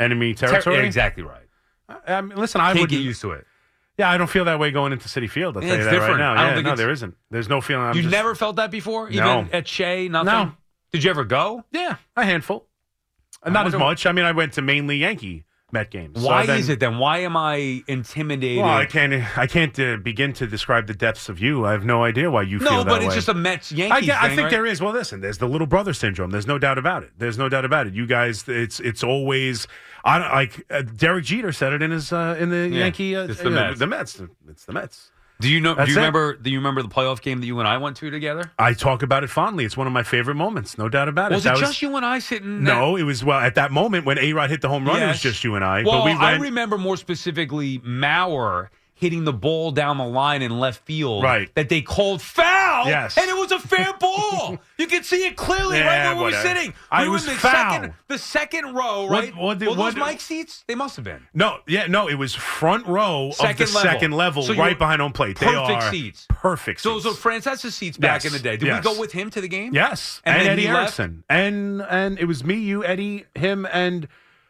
[0.00, 0.76] Enemy ter- territory.
[0.78, 1.46] yeah, exactly right.
[1.88, 3.46] I, I mean, listen, I would get used to it.
[3.98, 5.56] Yeah, I don't feel that way going into Citi Field.
[5.56, 6.12] I'll Yeah, tell you that different.
[6.14, 6.32] right now.
[6.32, 7.14] I don't Yeah, think no, there isn't.
[7.30, 7.84] There's no feeling.
[7.86, 9.46] I'm you just- never felt that before, even No.
[9.52, 10.26] at Shea, nothing.
[10.32, 10.52] No.
[10.92, 11.64] Did you ever go?
[11.70, 12.66] Yeah, a handful.
[13.44, 14.06] I Not as much.
[14.06, 16.20] I mean, I went to mainly Yankee Met games.
[16.20, 16.98] So Why then- is it then?
[16.98, 18.62] Why am I intimidated?
[18.62, 19.14] Well, I can't.
[19.38, 21.64] I can't uh, begin to describe the depths of you.
[21.64, 22.92] I have no idea why you no, feel that way.
[22.92, 24.50] No, but it's just a Mets Yankees I, I thing, think right?
[24.50, 24.82] there is.
[24.82, 26.30] Well, listen, there's the little brother syndrome.
[26.30, 27.12] There's no doubt about it.
[27.16, 27.94] There's no doubt about it.
[27.94, 29.66] You guys, it's it's always.
[30.04, 33.16] I like uh, Derek Jeter said it in his uh, in the Yeah, Yankee.
[33.16, 33.78] Uh, it's the uh, Mets.
[33.78, 34.22] The Mets.
[34.50, 35.11] It's the Mets.
[35.42, 35.74] Do you know?
[35.74, 36.00] That's do you it.
[36.00, 36.36] remember?
[36.36, 38.50] Do you remember the playoff game that you and I went to together?
[38.58, 39.64] I talk about it fondly.
[39.64, 40.78] It's one of my favorite moments.
[40.78, 41.34] No doubt about it.
[41.34, 42.62] Was That it just you and I sitting?
[42.62, 45.02] No, it was well at that moment when A Rod hit the home run.
[45.02, 45.82] It was just you and I.
[45.82, 48.68] Well, but we I remember more specifically Mauer
[49.02, 51.22] hitting the ball down the line in left field.
[51.22, 51.54] Right.
[51.54, 52.86] That they called foul.
[52.86, 53.18] Yes.
[53.18, 54.58] And it was a fair ball.
[54.78, 56.48] You can see it clearly right Yeah, where we were whatever.
[56.48, 56.74] sitting.
[56.90, 57.72] I we were was in the foul.
[57.72, 59.36] second the second row, right?
[59.36, 60.64] what did- Were what- those Mike seats?
[60.66, 61.26] They must have been.
[61.34, 63.66] No, yeah, no, it was front row of the level.
[63.66, 65.38] second level, So right behind home plate.
[65.38, 66.26] They perfect are seats.
[66.30, 66.80] Perfect.
[66.80, 67.04] So seats.
[67.04, 68.56] those were Francesa's seats back Yes, in the day.
[68.56, 68.84] Did yes.
[68.84, 69.74] we go with him to the game?
[69.74, 70.68] Yes, And and, Eddie?
[70.68, 74.06] Erickson, and and it was me, you, Eddie, him, and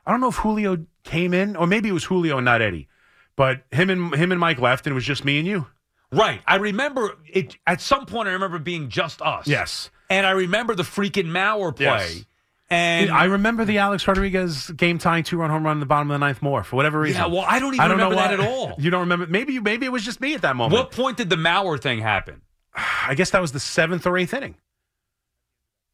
[0.07, 2.89] I don't know if Julio came in, or maybe it was Julio and not Eddie,
[3.37, 5.67] but him and him and Mike left, and it was just me and you.
[6.13, 6.41] Right.
[6.47, 9.47] I remember it at some point I remember being just us.
[9.47, 9.91] Yes.
[10.11, 11.85] And I remember the freaking Mauer play.
[11.87, 12.25] Yes.
[12.69, 16.11] And I remember the Alex Rodriguez game tying two run home run in the bottom
[16.11, 17.21] of the ninth more for whatever reason.
[17.21, 18.75] Yeah, well, I don't even remember that why- at all.
[18.79, 19.27] You don't remember?
[19.27, 19.61] Maybe you.
[19.63, 20.79] Maybe it was just me at that moment.
[20.79, 22.41] what point did the Mauer thing happen?
[22.75, 24.55] I guess that was the seventh or eighth inning.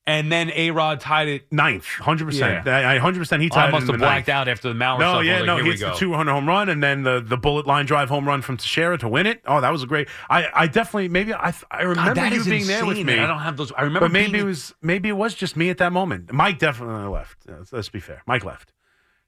[0.09, 1.53] And then A Rod tied it.
[1.53, 2.67] Ninth, hundred percent.
[2.67, 3.43] Hundred percent.
[3.43, 4.35] He I tied it must have blacked ninth.
[4.35, 5.21] out after the Mauer No.
[5.21, 7.67] Yeah, was no, he hits the two hundred home run, and then the, the bullet
[7.67, 9.43] line drive home run from Teixeira to win it.
[9.47, 10.09] Oh, that was a great.
[10.31, 13.19] I, I definitely maybe I I remember that you being there with me.
[13.19, 13.71] I don't have those.
[13.73, 16.33] I remember but maybe being- it was maybe it was just me at that moment.
[16.33, 17.47] Mike definitely left.
[17.47, 18.23] Uh, Let's be fair.
[18.27, 18.73] Mike left.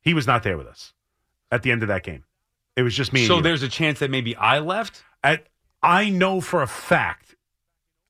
[0.01, 0.95] He was not there with us
[1.53, 2.25] at the end of that game.
[2.75, 3.27] It was just me.
[3.27, 5.03] So there's a chance that maybe I left.
[5.23, 5.47] At,
[5.83, 7.30] I know for a fact.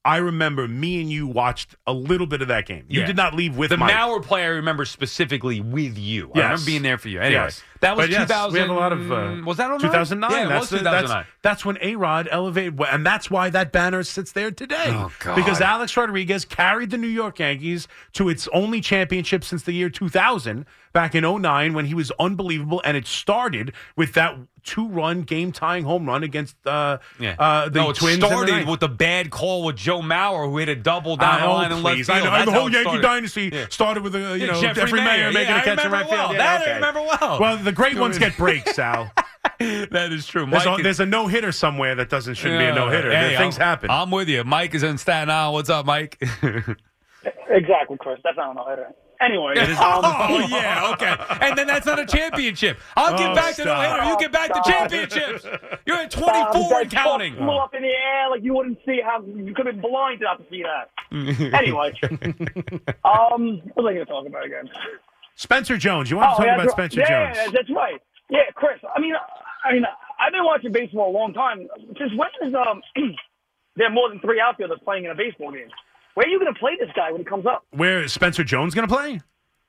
[0.04, 2.84] I remember me and you watched a little bit of that game.
[2.88, 3.06] You Yeah.
[3.06, 3.94] did not leave with the Mike.
[3.94, 4.44] Mauer play.
[4.44, 6.30] I remember specifically with you.
[6.34, 6.44] I Yes.
[6.44, 7.20] remember being there for you.
[7.20, 7.62] Anyway, Yes.
[7.80, 8.52] That was But yes, 2000.
[8.52, 9.78] We have a lot of uh, was that 09?
[9.80, 10.30] 2009?
[10.30, 11.08] Yeah, that's was 2009.
[11.08, 14.88] That's, that's when A Rod elevated, and that's why that banner sits there today.
[14.88, 15.34] Oh, God.
[15.36, 19.88] Because Alex Rodriguez carried the New York Yankees to its only championship since the year
[19.88, 25.84] 2000, back in 09, when he was unbelievable, and it started with that two-run game-tying
[25.84, 27.34] home run against uh, Yeah.
[27.38, 28.14] uh, the no, it Twins.
[28.16, 31.40] in the started with the bad call with Joe Mauer, who hit a double down
[31.40, 32.10] the line in left field.
[32.10, 32.44] I know.
[32.44, 33.02] The whole Yankee started.
[33.02, 33.66] dynasty Yeah.
[33.70, 35.32] started with, a, you Yeah, know, Jeffrey Jeffrey Maier, Maier.
[35.32, 36.10] making a I catch in right field.
[36.18, 36.32] well.
[36.34, 37.40] Yeah, That I remember well.
[37.40, 39.12] Well, the great ones get breaks, Sal.
[39.58, 40.46] that is true.
[40.46, 43.10] There's Mike a, there's a no hitter somewhere that doesn't shouldn't be a no hitter.
[43.10, 43.90] Hey, Things I'm, happen.
[43.90, 44.44] I'm with you.
[44.44, 45.54] Mike is in Staten Island.
[45.54, 46.22] What's up, Mike?
[47.50, 48.18] Exactly, Chris.
[48.24, 48.92] That's not an hitter.
[49.20, 51.14] Anyway, um, oh yeah, okay.
[51.44, 52.78] And then that's not a championship.
[52.96, 53.98] I'll Oh, get back to no stop.
[53.98, 54.10] hitter.
[54.10, 55.44] You get back to championships.
[55.84, 57.34] You're at um, 24 and that counting.
[57.36, 60.20] Flew up in the air like you wouldn't see how you could have been blind
[60.22, 61.52] not to see that.
[61.52, 61.92] anyway,
[63.04, 64.70] um, what was I going to talk about again?
[65.40, 66.10] Spencer Jones.
[66.10, 66.92] You want to talk that's about right.
[66.92, 67.52] Spencer yeah, Jones?
[67.54, 67.98] that's right.
[68.28, 68.78] Yeah, Chris.
[68.94, 69.14] I mean,
[69.64, 69.84] I mean,
[70.20, 71.66] I've been watching baseball a long time.
[71.98, 72.82] Since when is um
[73.76, 75.68] there are more than three outfielders playing in a baseball game?
[76.12, 77.64] Where are you going to play this guy when he comes up?
[77.70, 79.20] Where is Spencer Jones going to play?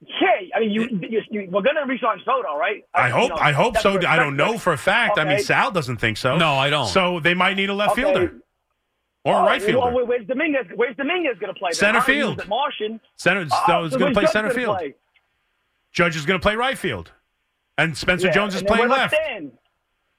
[0.01, 2.83] Yeah, I mean, you, you, you we're going to resign Soto, right?
[2.93, 3.29] I you hope.
[3.29, 3.97] know, I hope so.
[4.05, 5.17] I don't know for a fact.
[5.19, 6.37] I mean, Sal doesn't think so.
[6.37, 6.87] No, I don't.
[6.87, 8.01] So they might need a left Okay.
[8.01, 8.33] fielder
[9.23, 9.93] or a Oh, right fielder.
[9.95, 10.65] Well, where's Dominguez?
[10.75, 11.71] Where's Dominguez going to play?
[11.71, 12.45] Center field.
[12.49, 12.99] Martian.
[13.15, 13.45] Center.
[13.51, 14.75] Oh, so he's going to play center field.
[14.77, 14.95] play?
[15.91, 17.11] Judge is going to play right field,
[17.77, 19.13] and Spencer Yeah, Jones is playing left.
[19.13, 19.51] Stan?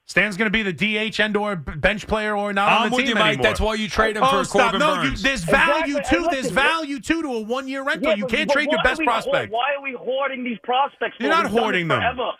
[0.05, 0.73] Stan's going to be the
[1.09, 3.27] DH and or bench player or not I'm on the with team you, Mike.
[3.35, 3.43] anymore.
[3.43, 4.71] That's why you trade him oh, for stop.
[4.71, 5.23] Corbin no, Burnes.
[5.23, 6.17] You, there's value Exactly.
[6.17, 6.23] too.
[6.25, 8.09] And There's value too to a one year rental.
[8.09, 9.53] Yeah, you can't trade your best are we prospect.
[9.53, 11.15] Why are we hoarding these prospects?
[11.19, 12.01] You're not hoarding them.
[12.01, 12.31] Forever.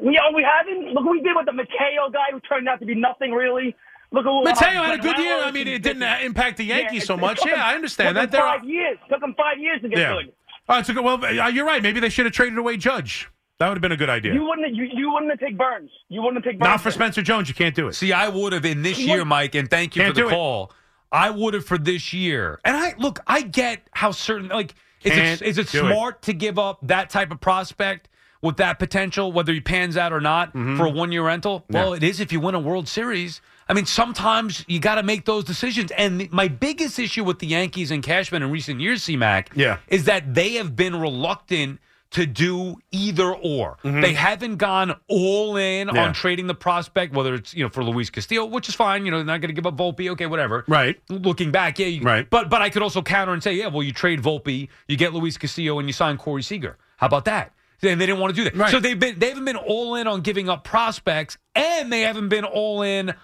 [0.00, 0.34] We are.
[0.34, 0.92] We haven't.
[0.92, 3.76] Look what we did with the Mateo guy who turned out to be nothing really.
[4.10, 5.36] Look at what Mateo uh, had a good year.
[5.40, 7.38] I mean, it didn't impact the Yankees Yeah, so it- it much.
[7.38, 8.24] took Yeah, him- I understand took that.
[8.24, 8.98] him There are- five years.
[9.08, 10.12] Took him five years to get Yeah.
[10.14, 10.32] good.
[10.68, 11.04] All right, so good.
[11.04, 11.82] Well, uh, you're right.
[11.82, 13.28] Maybe they should have traded away Judge.
[13.58, 14.34] That would have been a good idea.
[14.34, 14.74] You wouldn't.
[14.74, 15.90] You, you wouldn't have taken Burnes.
[16.08, 16.68] You wouldn't have taken Burnes.
[16.70, 17.48] Not for Spencer Jones.
[17.48, 17.92] You can't do it.
[17.94, 20.28] See, I would have in this year, Mike, and thank you Can't for the do
[20.28, 20.32] it.
[20.32, 20.72] call.
[21.12, 22.58] I would have for this year.
[22.64, 25.92] And I look, I get how certain like is Can't it is it do it.
[25.92, 28.08] smart to give up that type of prospect
[28.42, 31.64] with that potential, whether he pans out or not, for a one year rental?
[31.70, 33.40] Well, it is if you win a World Series.
[33.68, 35.90] I mean, sometimes you got to make those decisions.
[35.92, 39.78] And my biggest issue with the Yankees and Cashman in recent years, C-Mac, Yeah.
[39.88, 43.76] is that they have been reluctant to do either or.
[43.82, 45.96] They haven't gone all in Mm-hmm.
[45.96, 46.04] Yeah.
[46.04, 49.04] on trading the prospect, whether it's you know for Luis Castillo, which is fine.
[49.04, 50.08] You know, they're not going to give up Volpe.
[50.10, 50.64] Okay, whatever.
[50.68, 51.00] Right.
[51.08, 51.86] Looking back, yeah.
[51.86, 52.28] You, Right.
[52.30, 55.12] But but I could also counter and say, yeah, well, you trade Volpe, you get
[55.12, 56.76] Luis Castillo, and you sign Corey Seager.
[56.98, 57.52] How about that?
[57.82, 58.54] And they didn't want to do that.
[58.56, 58.70] Right.
[58.70, 62.28] So they've been they haven't been all in on giving up prospects, and they haven't
[62.28, 63.16] been all in on,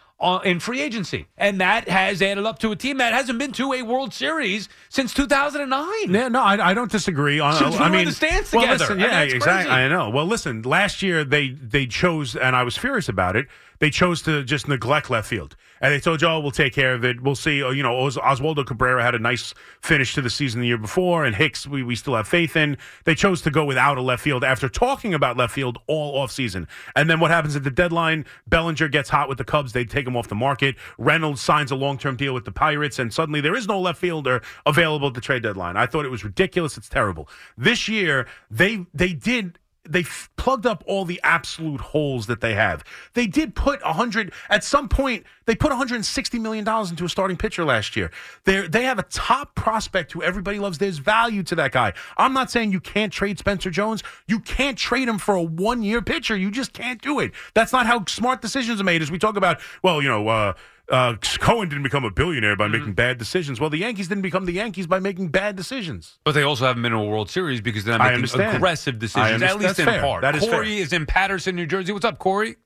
[0.45, 3.73] in free agency, and that has added up to a team that hasn't been to
[3.73, 5.89] a World Series since 2009.
[6.13, 7.41] Yeah, no, I, I don't disagree.
[7.41, 8.85] On, Since we I mean, the stands well, together.
[8.85, 9.71] listen, I mean, yeah, exactly.
[9.71, 9.71] crazy.
[9.71, 10.11] I know.
[10.11, 13.47] Well, listen, last year they they chose, and I was furious about it.
[13.81, 16.93] They chose to just neglect left field, and they told you, "Oh, we'll take care
[16.95, 17.23] of it.
[17.23, 20.61] We'll see." Oh, You know, Os- Oswaldo Cabrera had a nice finish to the season
[20.61, 22.77] the year before, and Hicks, we, we still have faith in.
[23.05, 26.31] They chose to go without a left field after talking about left field all off
[26.31, 28.27] season, and then what happens at the deadline?
[28.47, 29.73] Bellinger gets hot with the Cubs.
[29.73, 30.77] They take him off the market.
[30.99, 33.99] Reynolds signs a long term deal with the Pirates, and suddenly there is no left
[33.99, 35.79] fielder available at the trade deadline.
[35.79, 36.77] I thought it was ridiculous.
[36.77, 37.29] It's terrible.
[37.57, 39.59] This year they they did
[39.91, 42.85] they f- plugged up all the absolute holes that they have.
[43.15, 45.25] They did put a hundred at some point.
[45.47, 48.11] They put 160 million dollars into a starting pitcher last year.
[48.45, 50.79] They they have a top prospect who everybody loves.
[50.79, 51.93] There's value to that guy.
[52.17, 54.03] I'm not saying you can't trade Spencer Jones.
[54.27, 56.37] You can't trade him for a one year pitcher.
[56.37, 57.33] You just can't do it.
[57.55, 59.03] That's not how smart decisions are made.
[59.03, 60.29] As we talk about, well, you know.
[60.29, 60.53] Uh,
[60.91, 63.61] uh, Cohen didn't become a billionaire by making bad decisions.
[63.61, 66.19] Well, the Yankees didn't become the Yankees by making bad decisions.
[66.25, 68.57] But they also haven't been in a World Series because they're not making understand.
[68.57, 70.01] aggressive I decisions, at least That's in fair.
[70.01, 70.23] part.
[70.23, 71.93] That is Corey is in Paterson, New Jersey.
[71.93, 72.57] What's up, Corey?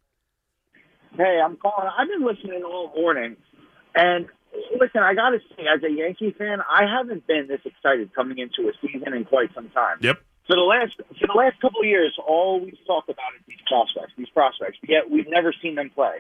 [1.17, 1.91] Hey, I'm calling.
[1.97, 3.37] I've been listening all morning,
[3.95, 4.27] and
[4.81, 8.39] listen, I got to say, as a Yankee fan, I haven't been this excited coming
[8.39, 9.99] into a season in quite some time.
[10.01, 10.19] Yep.
[10.47, 13.63] For the last for the last couple of years, all we've talked about is these
[13.67, 14.79] prospects, these prospects.
[14.87, 16.17] Yet we've never seen them play.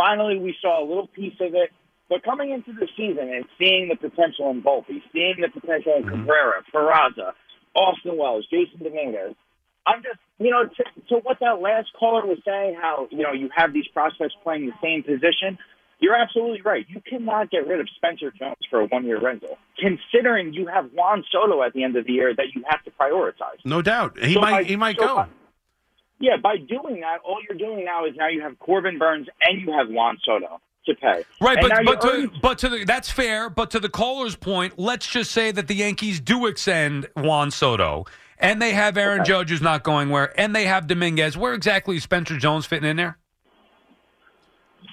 [0.00, 1.70] Finally, we saw a little piece of it.
[2.08, 6.04] But coming into the season and seeing the potential in Volpe, seeing the potential in
[6.04, 6.22] mm-hmm.
[6.22, 7.32] Cabrera, Peraza,
[7.74, 9.36] Austin Wells, Jasson Dominguez,
[9.86, 13.32] I'm just, you know, to, to what that last caller was saying, how, you know,
[13.32, 15.58] you have these prospects playing the same position,
[16.00, 16.86] you're absolutely right.
[16.88, 20.90] You cannot get rid of Spencer Jones for a one year rental, considering you have
[20.94, 23.60] Juan Soto at the end of the year that you have to prioritize.
[23.64, 24.18] No doubt.
[24.18, 25.14] He So might by- he might so go.
[25.16, 25.28] by-
[26.20, 29.60] yeah, by doing that, all you're doing now is now you have Corbin Burnes and
[29.60, 31.24] you have Juan Soto to pay.
[31.40, 33.48] Right, And but but to, but to the that's fair.
[33.50, 38.04] But to the caller's point, let's just say that the Yankees do extend Juan Soto,
[38.38, 41.36] and they have Aaron Judge who's not going where, and they have Dominguez.
[41.36, 43.18] Where exactly is Spencer Jones fitting in there?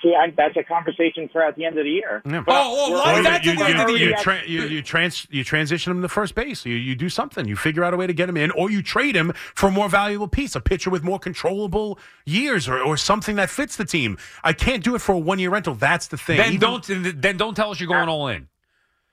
[0.01, 2.21] See, I, that's a conversation for at the end of the year.
[2.25, 2.41] Yeah.
[2.45, 4.09] But Oh, we're why is that you, at the end of the you, year?
[4.09, 6.65] you, tra- you, you, trans, you transition him to first base.
[6.65, 7.47] You, you do something.
[7.47, 9.71] You figure out a way to get him in, or you trade him for a
[9.71, 13.85] more valuable piece, a pitcher with more controllable years, or, or something that fits the
[13.85, 14.17] team.
[14.43, 15.73] I can't do it for a one year rental.
[15.75, 16.37] That's the thing.
[16.37, 18.47] Then Even- don't then don't tell us you're going all in.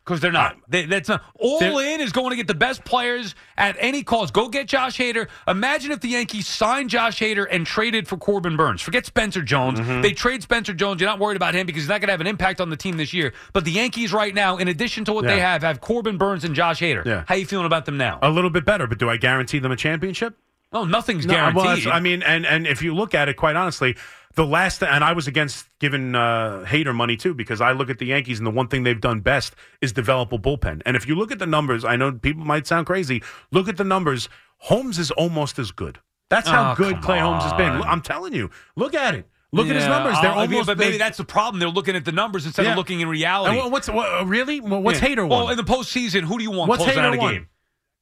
[0.05, 0.59] Because they're not.
[0.69, 1.23] They, that's not.
[1.39, 4.35] All in is going to get the best players at any cost.
[4.35, 5.29] Go get Josh Hader.
[5.49, 8.83] Imagine if the Yankees signed Josh Hader and traded for Corbin Burnes.
[8.83, 9.81] Forget Spencer Jones.
[9.81, 10.03] Mm-hmm.
[10.03, 11.01] They trade Spencer Jones.
[11.01, 12.77] You're not worried about him because he's not going to have an impact on the
[12.77, 13.33] team this year.
[13.55, 16.55] But the Yankees right now, in addition to what they have, have Corbin Burnes and
[16.55, 17.05] Josh Hader.
[17.07, 17.25] Yeah.
[17.27, 18.19] How you feeling about them now?
[18.21, 20.37] a little bit better, but do I guarantee them a championship?
[20.75, 21.85] oh, nothing's No, well, guaranteed.
[21.85, 23.97] that's- I mean, and and if you look at it, quite honestly,
[24.35, 27.99] the last and I was against giving uh, Hader money too because I look at
[27.99, 30.83] the Yankees and the one thing they've done best is develop a bullpen.
[30.87, 33.23] And if you look at the numbers, I know people might sound crazy.
[33.53, 34.29] Look at the numbers.
[34.59, 35.99] Holmes is almost as good.
[36.31, 37.71] That's how Oh, good Clay Holmes has been.
[37.83, 38.51] I'm telling you.
[38.77, 39.29] Look at it.
[39.53, 40.17] Look at his numbers.
[40.21, 40.67] They're I'll- almost.
[40.67, 41.61] but maybe that's the problem.
[41.61, 42.73] They're looking at the numbers instead Yeah.
[42.73, 43.57] of looking in reality.
[43.59, 44.61] And what's what, really?
[44.61, 45.09] What's Yeah.
[45.11, 47.49] Hader Well, in the postseason, who do you want What's Hader out game?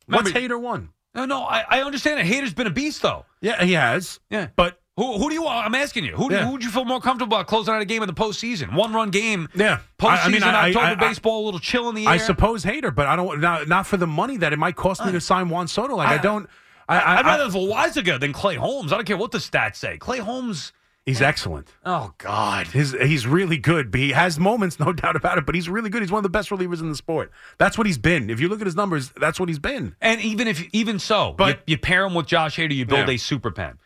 [0.07, 0.91] What's Hader one?
[1.15, 3.27] No, no, I, I understand that Hader's been a beast, though.
[3.43, 4.19] Yeah, he has.
[4.31, 4.49] Yeah.
[4.57, 5.67] But Who, who do you want?
[5.67, 6.15] I'm asking you.
[6.15, 6.45] Who, do, Yeah.
[6.45, 8.75] who would you feel more comfortable about closing out a game in the postseason?
[8.75, 9.49] One run game.
[9.55, 9.79] Yeah.
[9.99, 12.11] Postseason, I- mean, I- October I- I- baseball, a little chill in the air.
[12.13, 15.05] I suppose Hader, but I don't not, not for the money that it might cost
[15.05, 15.97] me to sign Juan Soto.
[15.97, 16.47] Like I, don't.
[16.89, 18.93] I, I'd rather Loizaga than Clay Holmes.
[18.93, 19.97] I don't care what the stats say.
[19.97, 20.73] Clay Holmes.
[21.07, 21.69] he's excellent.
[21.87, 22.67] Oh God.
[22.67, 23.91] His, he's really good.
[23.91, 25.47] But he has moments, no doubt about it.
[25.47, 26.03] But he's really good.
[26.03, 27.31] He's one of the best relievers in the sport.
[27.57, 28.29] That's what he's been.
[28.29, 29.97] If you look at his numbers, that's what he's been.
[30.03, 33.09] And even if even so, But- you, you pair him with Josh Hader, you build
[33.09, 33.15] Yeah.
[33.15, 33.79] a super pen.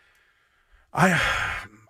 [0.97, 1.13] I,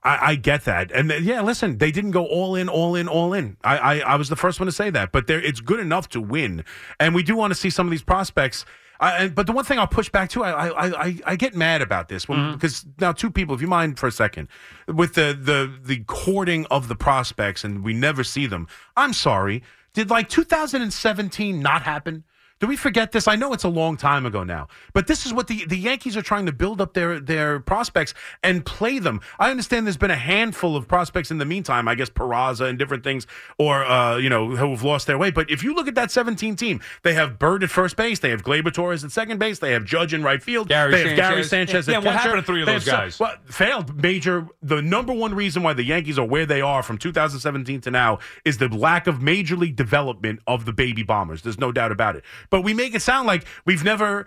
[0.03, 3.09] I, I get that, and th- yeah, listen, they didn't go all in, all in,
[3.09, 3.57] all in.
[3.63, 6.09] I, I, I was the first one to say that, but there, it's good enough
[6.11, 6.65] to win,
[7.01, 8.65] and we do want to see some of these prospects.
[8.99, 11.55] I, and, but the one thing I'll push back to, I, I, I, I get
[11.55, 12.53] mad about this when, mm-hmm.
[12.55, 14.49] because now two people, if you mind for a second,
[14.89, 18.69] with the the the courting of the prospects, and we never see them.
[18.97, 22.25] I'm sorry, did like 2017 not happen?
[22.59, 23.29] Do we forget this?
[23.29, 26.17] I know it's a long time ago now, but this is what the, the Yankees
[26.17, 29.21] are trying to build up their, their prospects and play them.
[29.39, 32.79] I understand there's been a handful of prospects in the meantime, I guess Peraza and
[32.79, 33.27] different things,
[33.59, 35.31] or, uh, you know, who have lost their way.
[35.31, 38.31] But if you look at that 17 team, they have Bird at first base, they
[38.31, 41.17] have Gleyber Torres at second base, they have Judge in right field, Gary they have
[41.17, 41.85] Gary Sanchez.
[41.85, 42.29] Sanchez Yeah, at what catcher.
[42.31, 43.21] happened to three of They those some- guys?
[43.21, 44.49] well, failed major.
[44.63, 48.19] The number one reason why the Yankees are where they are from 2017 to now
[48.47, 51.43] is the lack of major league development of the baby bombers.
[51.43, 52.25] There's no doubt about it.
[52.51, 54.27] But we make it sound like we've never.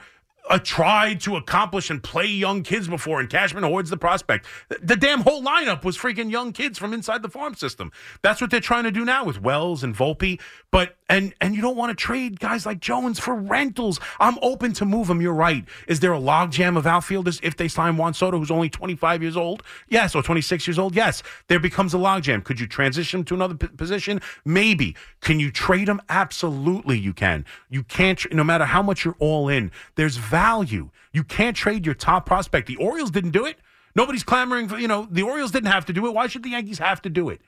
[0.49, 4.47] Uh, tried to accomplish and play young kids before, and Cashman hoards the prospect.
[4.69, 7.91] The, the damn whole lineup was freaking young kids from inside the farm system.
[8.23, 10.39] That's what they're trying to do now with Wells and Volpe.
[10.71, 13.99] But and and you don't want to trade guys like Jones for rentals.
[14.19, 15.21] I'm open to move them.
[15.21, 15.65] You're right.
[15.88, 19.36] Is there a logjam of outfielders if they sign Juan Soto, who's only 25 years
[19.38, 19.63] old?
[19.88, 20.95] Yes, or 26 years old?
[20.95, 21.21] Yes.
[21.47, 22.43] There becomes a logjam.
[22.43, 24.21] Could you transition him to another p- position?
[24.45, 24.95] Maybe.
[25.21, 26.02] Can you trade him?
[26.10, 27.45] Absolutely, you can.
[27.69, 28.32] You can't.
[28.32, 30.89] No matter how much you're all in, there's value.
[31.11, 32.67] You can't trade your top prospect.
[32.67, 33.57] The Orioles didn't do it.
[33.95, 34.77] Nobody's clamoring for.
[34.77, 36.13] You know, the Orioles didn't have to do it.
[36.13, 37.41] Why should the Yankees have to do it?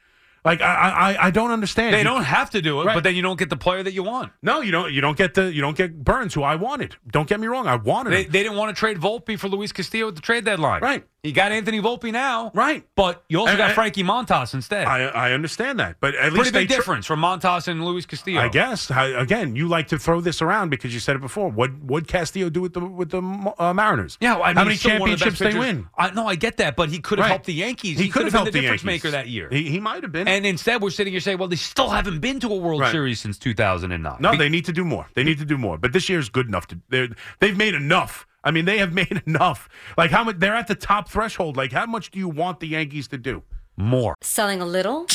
[0.44, 1.94] Like I, I, I don't understand.
[1.94, 2.96] They You- don't have to do it, Right.
[2.96, 4.32] but then you don't get the player that you want.
[4.42, 4.92] No, you don't.
[4.92, 5.54] You don't get the.
[5.54, 6.96] You don't get Burnes, who I wanted.
[7.12, 7.68] Don't get me wrong.
[7.68, 8.32] I wanted They, him.
[8.32, 10.82] they didn't want to trade Volpe for Luis Castillo at the trade deadline.
[10.82, 11.04] Right.
[11.24, 12.50] You got Anthony Volpe now.
[12.56, 12.84] Right.
[12.96, 14.88] But you also And- got Frankie Montas instead.
[14.88, 17.86] I, I understand that, but at Pretty least big they tr- difference from Montas and
[17.86, 18.42] Luis Castillo.
[18.42, 18.90] I guess.
[18.90, 21.50] I, again, you like to throw this around because you said it before.
[21.52, 23.22] What would Castillo do with the with the
[23.60, 24.18] uh, Mariners?
[24.20, 25.88] Yeah, well, I mean, how many he's still one of the championships they win?
[25.96, 27.30] I, no, I get that, but he could have Right.
[27.30, 28.00] helped the Yankees.
[28.00, 29.04] He He, could have been the the difference Yankees.
[29.04, 29.48] maker that year.
[29.52, 30.28] He, he might have been.
[30.28, 32.92] and instead, we're sitting here saying, well, they still haven't been to a World Right.
[32.92, 34.18] Series since 2009.
[34.20, 35.06] no, Be- they need to do more.
[35.14, 35.78] They need to do more.
[35.78, 37.16] But this year is good enough to.
[37.40, 38.26] They've made enough.
[38.44, 39.70] I mean, they have made enough.
[39.98, 40.40] Like how much?
[40.40, 41.58] They're at the top threshold.
[41.58, 43.44] Like how much do you want the Yankees to do?
[43.78, 44.16] more.
[44.22, 45.08] Selling a little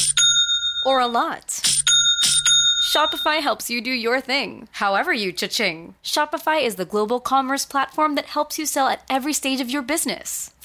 [0.85, 1.63] or a lot?
[2.93, 5.95] Shopify helps you do your thing, however you cha-ching.
[6.03, 9.83] Shopify is the global commerce platform that helps you sell at every stage of your
[9.83, 10.53] business.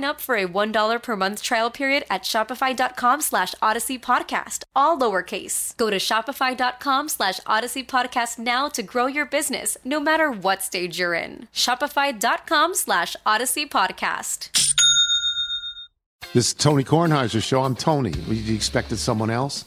[0.00, 5.76] up for a $1 per month trial period at shopify.com slash odyssey podcast, all lowercase.
[5.76, 10.98] Go to shopify.com slash odyssey podcast now to grow your business, no matter what stage
[10.98, 11.48] you're in.
[11.52, 14.48] Shopify.com slash odyssey podcast.
[16.34, 17.62] This is Tony Kornheiser's show.
[17.62, 18.12] I'm Tony.
[18.28, 19.66] You expected someone else?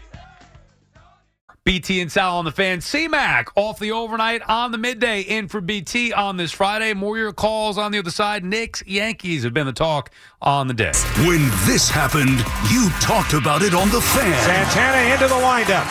[1.63, 2.81] BT and Sal on the fan.
[2.81, 6.95] C-Mac off the overnight on the midday in for BT on this Friday.
[6.95, 8.43] More your calls on the other side.
[8.43, 10.09] Knicks, Yankees have been the talk
[10.41, 10.91] on the day.
[11.21, 12.41] When this happened,
[12.73, 14.41] you talked about it on the fan.
[14.41, 15.85] Santana into the windup.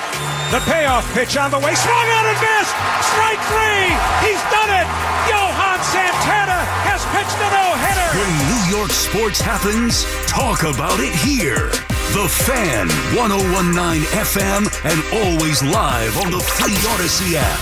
[0.50, 1.74] The payoff pitch on the way.
[1.78, 2.74] Swung out and missed.
[3.14, 3.94] Strike three.
[4.26, 4.86] He's done it.
[5.30, 8.10] Johan Santana has pitched a no-hitter.
[8.18, 11.70] When New York sports happens, talk about it here.
[12.12, 17.61] The Fan, 1019 FM, and always live on the free Odyssey app.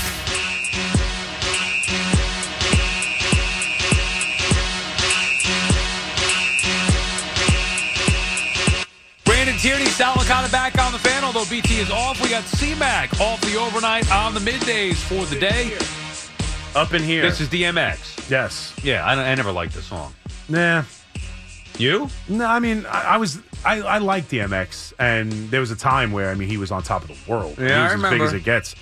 [9.26, 11.24] Brandon Tierney, Sal Licata back on the fan.
[11.24, 15.38] Although BT is off, we got C-Mac off the overnight on the middays for the
[15.38, 15.76] day.
[16.74, 17.20] Up in here.
[17.20, 18.30] This is DMX.
[18.30, 18.74] Yes.
[18.82, 20.14] Yeah, I, I never liked the song.
[20.48, 20.84] Nah.
[21.78, 22.08] You?
[22.28, 26.12] No, I mean, I, I was, I, I like DMX, and there was a time
[26.12, 27.56] where, I mean, he was on top of the world.
[27.58, 28.24] Yeah, he I was as big remember.
[28.26, 28.74] as it gets.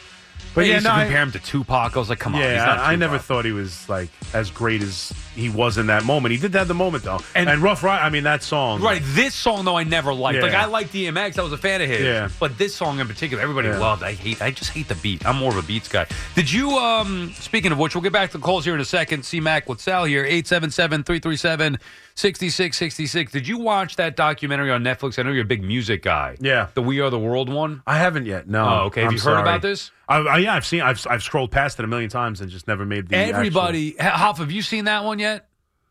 [0.54, 1.96] But yeah, yeah, no, to I- compare him to Tupac.
[1.96, 4.08] I was like, come on, he's yeah, not I, I never thought he was like
[4.32, 6.32] as great as he was in that moment.
[6.32, 8.00] He did have the moment though, and, Rough Ride.
[8.00, 10.40] I mean, that song, Right, this song though I never liked.
[10.40, 12.00] Like I like DMX, I was a fan of his.
[12.00, 12.30] Yeah.
[12.40, 13.78] But this song in particular, everybody Yeah.
[13.78, 14.02] loved.
[14.02, 14.40] I hate.
[14.40, 15.26] I just hate the beat.
[15.26, 16.06] I'm more of a beats guy.
[16.34, 16.70] Did you?
[16.78, 19.24] um Speaking of which, we'll get back to the calls here in a second.
[19.26, 20.24] C Mac with Sal here,
[22.16, 23.30] 877-337-6666.
[23.30, 25.18] Did you watch that documentary on Netflix?
[25.18, 26.36] I know you're a big music guy.
[26.40, 26.68] Yeah.
[26.74, 27.82] The We Are the World one.
[27.86, 28.48] I haven't yet.
[28.48, 28.64] No.
[28.66, 29.02] Oh, okay.
[29.02, 29.90] Have I'm you heard about this?
[30.08, 30.80] I, I, yeah, I've seen.
[30.82, 33.16] I've I've scrolled past it a million times and just never made the.
[33.16, 35.48] Everybody, H- Hoff, have you seen that one yet?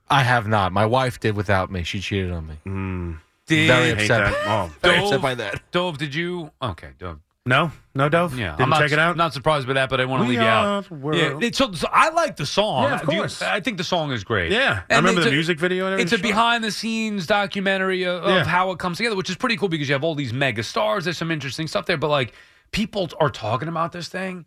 [0.09, 0.71] I have not.
[0.71, 1.84] My wife did without me.
[1.84, 2.55] She cheated on me.
[2.63, 3.13] Hmm.
[3.47, 4.07] Did Very upset.
[4.32, 4.36] that.
[4.47, 4.71] Oh.
[4.82, 5.61] Very Dove- upset by that.
[5.71, 6.51] Dove, did you?
[6.61, 7.19] Okay, Dove.
[7.45, 8.38] No, no, Dove.
[8.38, 9.18] Yeah, Didn't I'm not, check it out.
[9.18, 10.86] Not surprised by that, but I want to leave you out.
[10.91, 12.84] Yeah, it's, so, so I like the song.
[12.84, 13.41] Yeah, of Do you- course.
[13.41, 14.52] I think the song is great.
[14.52, 16.32] Yeah, I remember it's the a- music video and It's a everything.
[16.32, 18.43] behind the scenes documentary of, of Yeah.
[18.43, 21.06] how it comes together, which is pretty cool because you have all these mega stars.
[21.06, 22.34] There's some interesting stuff there, but like
[22.72, 24.46] people are talking about this thing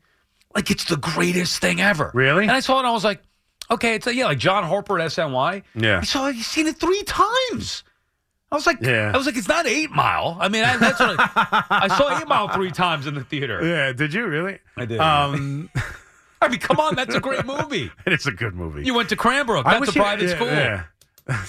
[0.54, 2.10] like it's the greatest thing ever.
[2.14, 2.42] Really?
[2.44, 3.22] And I saw it and I was like,
[3.70, 5.62] okay, it's a, yeah, like John Harper at SNY.
[5.74, 5.98] Yeah.
[5.98, 7.84] I saw he's seen it three times.
[8.50, 9.10] I was like, Yeah.
[9.12, 10.36] I was like, it's not Eight Mile.
[10.40, 13.60] I mean, I, that's what I, I saw Eight Mile three times in the theater.
[13.66, 14.58] Yeah, did you really?
[14.76, 14.98] I did.
[15.00, 15.68] Um,
[16.40, 17.90] I mean, come on, that's a great movie.
[18.06, 18.84] it's a good movie.
[18.84, 19.66] You went to Cranbrook.
[19.66, 20.46] I That's a he- private yeah, school.
[20.46, 21.44] yeah.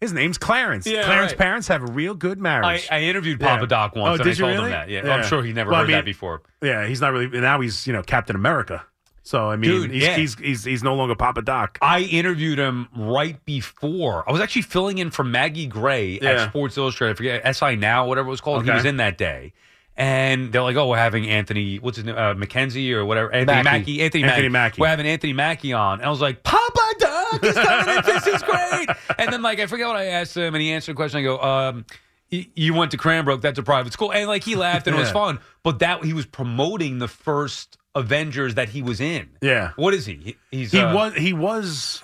[0.00, 0.86] His name's Clarence.
[0.86, 1.38] Yeah, Clarence right.
[1.38, 2.88] parents have a real good marriage.
[2.90, 3.54] I interviewed Yeah.
[3.54, 4.64] Papa Doc once, Oh, and I told really?
[4.64, 4.88] him that.
[4.90, 6.42] Yeah, I'm sure he never Well, I heard mean, that before.
[6.62, 7.28] Yeah, he's not really.
[7.40, 8.84] Now he's you know Captain America.
[9.26, 10.16] So I mean, Dude, he's, yeah.
[10.16, 11.78] he's he's he's no longer Papa Doc.
[11.80, 14.22] I interviewed him right before.
[14.28, 16.42] I was actually filling in for Maggie Gray Yeah.
[16.42, 17.12] at Sports Illustrated.
[17.12, 18.64] I forget SI Now, whatever it was called.
[18.64, 19.54] He was in that day.
[19.96, 23.62] And they're like, "Oh, we're having Anthony, what's his name, uh, Mackenzie or whatever, Anthony
[23.62, 24.02] Mackie.
[24.02, 24.80] Anthony, Anthony Mackie.
[24.80, 28.02] We're having Anthony Mackie on." And I was like, "Papa Doc is coming in.
[28.04, 30.92] This is great." And then like I forget what I asked him, and he answered
[30.92, 31.20] a question.
[31.20, 31.86] I go, um,
[32.28, 33.40] "You went to Cranbrook?
[33.40, 35.38] That's a private school." And like he laughed, and it was fun.
[35.62, 39.28] But that he was promoting the first Avengers that he was in.
[39.40, 39.72] Yeah.
[39.76, 40.14] What is he?
[40.14, 42.02] He- He's he uh, was he was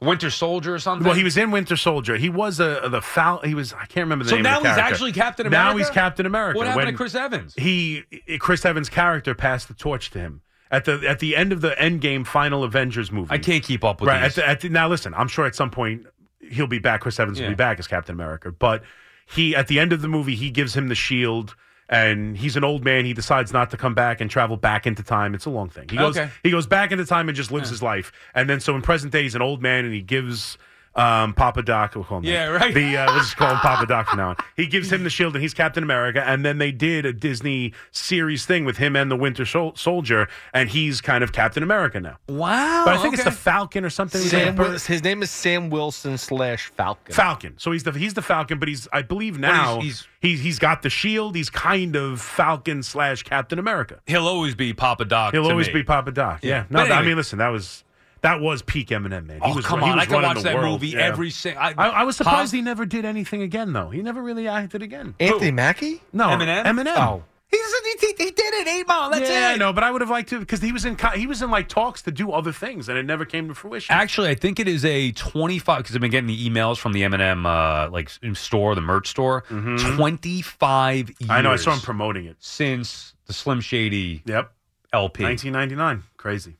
[0.00, 1.06] Winter Soldier or something.
[1.06, 2.16] well he was in Winter Soldier.
[2.16, 3.40] He was a the Fal.
[3.40, 4.42] He was I can't remember the So name.
[4.44, 4.94] now of the he's character.
[4.94, 5.70] actually Captain America.
[5.72, 6.56] Now he's Captain America.
[6.58, 7.54] What happened When to Chris Evans?
[7.56, 8.02] He
[8.40, 10.42] Chris Evans' character passed the torch to him.
[10.72, 14.00] At the at the end of the Endgame final Avengers movie, I can't keep up
[14.00, 14.22] with right.
[14.22, 16.06] At the, at the, now, listen, I'm sure at some point
[16.40, 17.02] he'll be back.
[17.02, 18.50] Chris Evans will be back as Captain America.
[18.50, 18.82] But
[19.26, 21.54] he, at the end of the movie, he gives him the shield,
[21.92, 23.04] and he's an old man.
[23.04, 25.34] He decides not to come back and travel back into time.
[25.34, 25.88] It's a long thing.
[25.90, 26.30] He goes, Okay.
[26.42, 28.10] he goes back into time and just lives his life.
[28.34, 30.58] And then, so in present day, he's an old man, and he gives.
[30.94, 32.30] Um, Papa Doc, we'll call him that.
[32.30, 32.74] Yeah, right.
[32.74, 34.36] The uh, let's just call him Papa Doc from now on.
[34.56, 36.22] He gives him the shield, and he's Captain America.
[36.26, 40.28] And then they did a Disney series thing with him and the Winter Sol- Soldier,
[40.52, 42.18] and he's kind of Captain America now.
[42.28, 42.82] Wow.
[42.84, 44.20] But I think it's the Falcon or something.
[44.20, 47.14] Sam, But- Wil- his name is Sam Wilson slash Falcon.
[47.14, 47.54] Falcon.
[47.58, 50.82] So he's the he's the Falcon, but he's I believe now he's- he's, he's got
[50.82, 51.34] the shield.
[51.34, 54.00] He's kind of Falcon slash Captain America.
[54.06, 55.32] He'll always be Papa Doc.
[55.32, 55.72] He'll to always me.
[55.74, 56.40] be Papa Doc.
[56.42, 56.50] Yeah.
[56.50, 56.64] Yeah.
[56.68, 57.82] No, But I mean, listen, that was
[58.22, 59.40] that was peak Eminem, man.
[59.40, 59.96] He Oh, was, come he on.
[59.96, 60.80] was I can watch that world.
[60.80, 61.00] movie Yeah.
[61.00, 61.60] every single.
[61.62, 63.90] I, I, I was surprised he never did anything again, though.
[63.90, 65.14] He never really acted again.
[65.20, 66.00] Anthony Mackie?
[66.12, 66.64] No, Eminem?
[66.64, 66.96] Eminem.
[66.96, 67.24] Oh.
[67.50, 68.66] He's, he, he did it.
[68.66, 69.10] Eight Mile.
[69.10, 69.54] That's yeah, it.
[69.54, 71.50] I know, but I would have liked to because he was in he was in
[71.50, 73.94] like talks to do other things, and it never came to fruition.
[73.94, 77.02] Actually, I think it is a 25 because I've been getting the emails from the
[77.02, 79.42] Eminem uh, like store, the merch store.
[79.48, 81.18] 25 years.
[81.18, 81.30] Mm-hmm.
[81.30, 81.52] I know.
[81.52, 82.36] I saw him promoting it.
[82.40, 84.50] since the Slim Shady Yep,
[84.94, 85.22] LP.
[85.24, 86.04] 1999.
[86.16, 86.56] Crazy.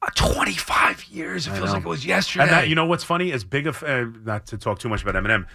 [0.00, 1.46] Uh, 25 years.
[1.46, 1.72] It I feels know.
[1.74, 2.44] like it was yesterday.
[2.44, 3.32] And that, you know what's funny?
[3.32, 5.46] As big of uh, not to talk too much about Eminem,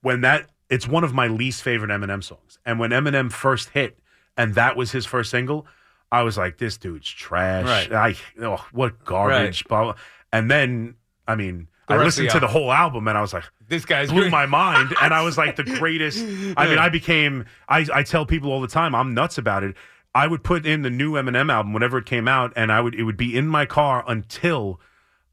[0.00, 2.58] when that it's one of my least favorite Eminem songs.
[2.66, 3.98] And when Eminem first hit,
[4.36, 5.66] and that was his first single,
[6.10, 7.88] I was like, "This dude's trash.
[7.88, 7.92] Right.
[7.92, 9.94] I oh, what garbage." Blah, blah.
[10.32, 10.96] And then,
[11.28, 13.44] I mean, The I listened of to the the whole album, and I was like,
[13.72, 14.30] this guy's blew great.
[14.30, 16.18] my mind and i was like the greatest
[16.58, 19.74] i mean i became I, I tell people all the time i'm nuts about it
[20.14, 22.94] i would put in the new eminem album whenever it came out and i would
[22.94, 24.80] it would be in my car until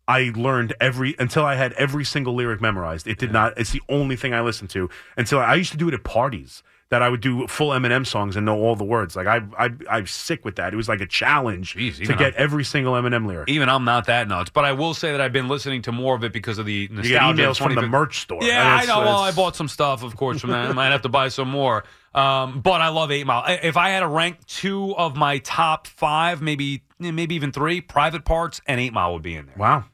[0.08, 3.82] i learned every until i had every single lyric memorized it did not it's the
[3.90, 7.04] only thing i listened to until i, I used to do it at parties that
[7.04, 9.16] I would do full Eminem songs and know all the words.
[9.16, 10.74] Like I, I, I'm sick with that.
[10.74, 13.48] It was like a challenge Jeez, to get I'm- every single Eminem lyric.
[13.48, 16.16] Even I'm not that nuts, but I will say that I've been listening to more
[16.16, 17.44] of it because of the You get nostalgia.
[17.44, 18.40] emails from the merch store.
[18.42, 19.02] Yeah, I know.
[19.02, 20.68] Well, I bought some stuff, of course, from that.
[20.68, 21.84] I might have to buy some more.
[22.14, 23.44] Um, but I love Eight Mile.
[23.62, 28.26] If I had to rank two of my top five, maybe maybe even three, Private
[28.26, 29.56] Parts and Eight Mile would be in there.
[29.58, 29.86] Wow,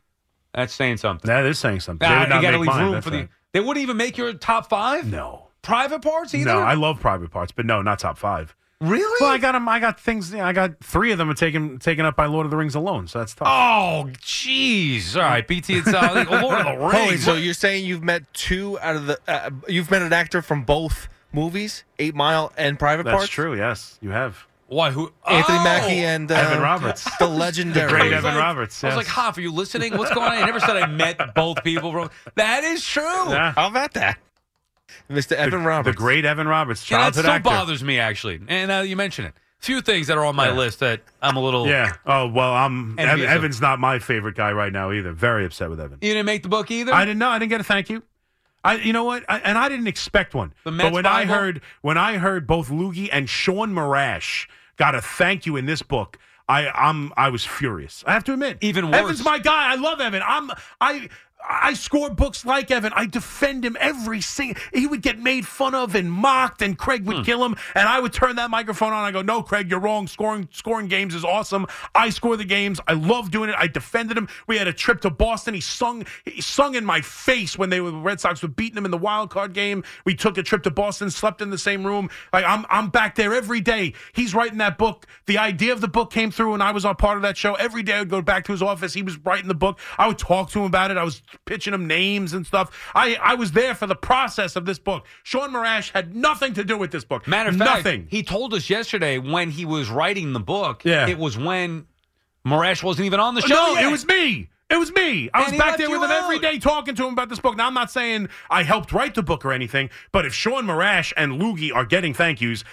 [0.54, 1.28] That's saying something.
[1.28, 2.08] that is saying something.
[2.08, 3.18] They would not you got to make leave mine, room for the.
[3.18, 3.30] right.
[3.52, 5.10] They wouldn't even make your top five.
[5.10, 5.48] No.
[5.62, 6.46] Private Parts either.
[6.46, 8.56] No, I love private parts, but no, not top five.
[8.82, 9.18] really.
[9.20, 9.68] Well, I got them.
[9.68, 10.34] I got things.
[10.34, 13.08] I got three of them are taken taken up by Lord of the Rings alone,
[13.08, 13.48] so that's tough.
[13.50, 15.16] Oh, jeez.
[15.16, 15.78] All right, BT.
[15.78, 17.26] It's uh, Lord of the Holy, Rings.
[17.26, 20.64] so you're saying you've met two out of the uh, you've met an actor from
[20.64, 23.24] both movies, Eight Mile and Private that's Parts.
[23.26, 23.56] That's true.
[23.56, 24.90] Yes, you have Why?
[24.92, 25.12] Who?
[25.28, 25.64] Anthony Oh!
[25.64, 27.90] Mackie and uh, Evan Roberts, the legendary.
[27.92, 28.84] great Evan like- Roberts.
[28.84, 29.96] I was like, "Hoff, are you listening?
[29.98, 31.92] What's going on?" I never said I met both people.
[31.92, 33.04] From that is true.
[33.04, 33.52] Yeah.
[33.54, 34.18] How about that,
[35.10, 35.34] Mr.
[35.34, 35.96] Evan the, Roberts?
[35.96, 37.44] the great Evan Roberts, Yeah, that still actor.
[37.44, 38.40] bothers me actually.
[38.48, 39.34] And uh, you mention it.
[39.60, 40.54] Few things that are on my Yeah.
[40.58, 41.66] list that I'm a little.
[41.68, 41.94] Yeah.
[42.06, 45.12] Oh well, I'm Ev- Evan's not my favorite guy right now either.
[45.12, 45.98] Very upset with Evan.
[46.02, 46.94] You didn't make the book either.
[46.94, 47.30] I didn't know.
[47.30, 48.04] I didn't get a thank you.
[48.66, 49.24] I, you know what?
[49.30, 50.54] I, and I didn't expect one.
[50.64, 54.48] But when I heard when I heard both Loogie and Sean Marash
[54.78, 56.18] got a thank you in this book,
[56.50, 58.04] I I'm I was furious.
[58.08, 58.58] I have to admit.
[58.62, 59.02] Even worse.
[59.02, 59.72] Evan's my guy.
[59.72, 60.22] I love Evan.
[60.26, 60.52] I'm
[60.82, 61.10] I
[61.48, 62.92] I score books like Evan.
[62.96, 64.62] I defend him every single.
[64.74, 67.08] He would get made fun of and mocked, and Craig Hmm.
[67.08, 67.56] would kill him.
[67.76, 69.06] And I would turn that microphone on.
[69.06, 70.08] I go, "No, Craig, you're wrong.
[70.08, 71.68] Scoring scoring games is awesome.
[71.94, 72.80] I score the games.
[72.88, 73.56] I love doing it.
[73.58, 74.28] I defended him.
[74.48, 75.54] We had a trip to Boston.
[75.54, 78.78] He sung he sung in my face when they were the Red Sox were beating
[78.78, 79.84] him in the wild card game.
[80.06, 82.10] We took a trip to Boston, slept in the same room.
[82.34, 83.94] Like I'm I'm back there every day.
[84.14, 85.06] He's writing that book.
[85.26, 87.54] The idea of the book came through, and I was on part of that show.
[87.56, 88.94] Every day I would go back to his office.
[88.94, 89.80] He was writing the book.
[89.98, 90.98] I would talk to him about it.
[90.98, 92.72] I was pitching him names and stuff.
[92.96, 95.06] I I was there for the process of this book.
[95.24, 97.28] Sean Marash had nothing to do with this book.
[97.28, 98.08] Matter of fact, nothing.
[98.10, 100.84] he told us yesterday when he was writing the book.
[100.86, 101.08] Yeah.
[101.08, 101.88] It was when
[102.46, 103.56] Marash wasn't even on the oh, show.
[103.56, 103.86] No, yet.
[103.86, 104.50] it was me.
[104.68, 105.30] It was me.
[105.32, 106.42] I And was back there with him every out.
[106.42, 107.56] day talking to him about this book.
[107.56, 111.14] Now, I'm not saying I helped write the book or anything, but if Sean Marash
[111.16, 112.64] and Loogie are getting thank yous,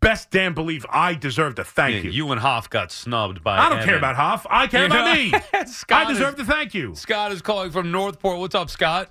[0.00, 2.10] best damn believe I deserve to thank Yeah, you.
[2.10, 3.58] you and Hoff got snubbed by.
[3.58, 4.46] I don't care about Hoff.
[4.48, 5.32] I care about me.
[5.66, 6.94] Scott I deserve is- to thank you.
[6.94, 8.38] Scott is calling from Northport.
[8.38, 9.10] What's up, Scott?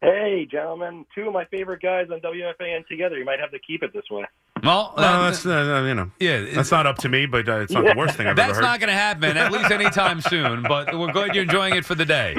[0.00, 3.18] Hey, gentlemen, two of my favorite guys on WFAN together.
[3.18, 4.24] You might have to keep it this way.
[4.62, 7.72] Well, No, that's uh, you know, yeah, that's not up to me, but uh, it's
[7.72, 8.62] not the worst thing I've That's ever heard.
[8.64, 10.62] That's not going to happen, at least anytime soon.
[10.62, 12.36] But we're glad you're enjoying it for the day.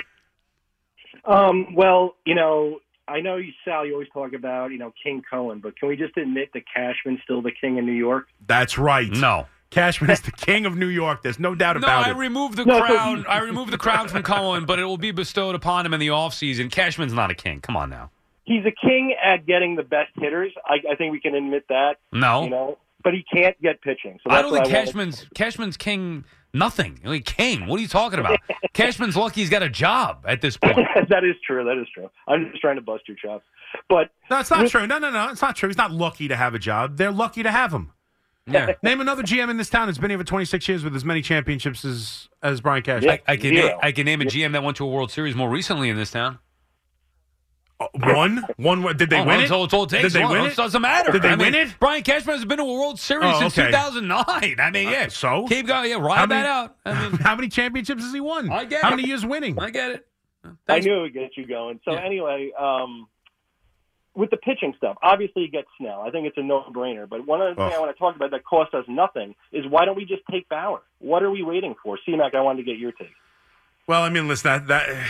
[1.26, 2.80] Um, well, you know,
[3.10, 3.86] I know you, Sal.
[3.86, 7.20] You always talk about you know King Cohen, but can we just admit that Cashman's
[7.24, 8.28] still the king in New York?
[8.48, 9.10] That's right.
[9.12, 9.48] No.
[9.72, 11.22] Cashman is the king of New York.
[11.22, 11.92] There's no doubt about it.
[11.92, 12.18] No, about I it.
[12.20, 13.26] removed the No, so- crown.
[13.30, 16.08] I removed the crown from Cohen, but it will be bestowed upon him in the
[16.08, 16.72] offseason.
[16.72, 17.62] Cashman's not a king.
[17.62, 18.10] Come on now.
[18.46, 20.52] He's a king at getting the best hitters.
[20.66, 21.98] I, I think we can admit that.
[22.12, 22.46] No.
[22.46, 24.20] You know, but he can't get pitching.
[24.24, 26.26] So I don't think wanted- Cashman's Cashman's king.
[26.54, 27.00] Nothing.
[27.06, 27.68] I mean, king.
[27.68, 28.40] What are you talking about?
[28.74, 30.78] Cashman's lucky he's got a job at this point.
[31.10, 31.64] that is true.
[31.64, 32.10] That is true.
[32.28, 33.46] I'm just trying to bust your chops.
[33.88, 34.88] But No, it's not true.
[34.88, 35.30] No, no, no.
[35.30, 35.70] It's not true.
[35.70, 36.98] He's not lucky to have a job.
[36.98, 37.92] They're lucky to have him.
[38.48, 38.74] Yeah.
[38.84, 41.22] Name another GM in this town that's been here for 26 years with as many
[41.22, 43.20] championships as as Brian Cashman.
[43.28, 45.36] I, I can na- I can name a GM that went to a World Series
[45.36, 46.40] more recently in this town.
[47.94, 48.98] One, one.
[48.98, 49.44] Did they Oh, win well, it?
[49.44, 50.04] It's all, it's all it takes.
[50.04, 50.56] Did they Well, win it it?
[50.58, 51.12] doesn't matter.
[51.14, 51.76] Did they I mean, win it?
[51.80, 53.68] Brian Cashman has been to a World Series Oh, since okay.
[53.68, 54.60] 2009.
[54.60, 55.08] I mean, yeah.
[55.08, 55.90] so keep going.
[55.90, 56.76] Yeah, How ride many- that out.
[56.86, 58.52] I mean, how many championships has he won?
[58.52, 58.98] I get How it.
[58.98, 59.58] many years winning?
[59.60, 60.08] I get it.
[60.68, 61.80] I knew it would get you going.
[61.86, 63.08] So anyway, um,
[64.16, 66.02] with the pitching stuff, obviously you get Snell.
[66.02, 67.08] I think it's a no-brainer.
[67.08, 67.76] But one other thing Oh.
[67.76, 70.50] I want to talk about that cost us nothing is why don't we just take
[70.50, 70.82] Bauer?
[71.00, 71.98] What are we waiting for?
[72.06, 73.12] C-Mac, I wanted to get your take.
[73.90, 75.08] Well, I mean, listen, that, that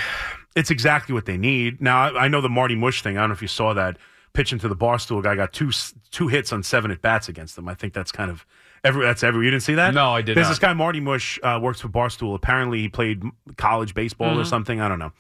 [0.56, 1.82] it's exactly what they need.
[1.82, 3.18] Now, I, I know the Marty Mush thing.
[3.18, 3.98] I don't know if you saw that
[4.32, 5.70] pitching to the Barstool guy got two
[6.12, 7.68] two hits on seven at bats against them.
[7.68, 8.46] I think that's kind of
[8.86, 9.44] every that's every.
[9.44, 9.94] You didn't see that?
[9.94, 10.52] No, I did There's not.
[10.52, 12.36] this guy Marty Mush uh, works for Barstool.
[12.36, 13.22] Apparently, he played
[13.58, 14.48] college baseball or Mhm.
[14.48, 14.80] something.
[14.80, 15.12] I don't know.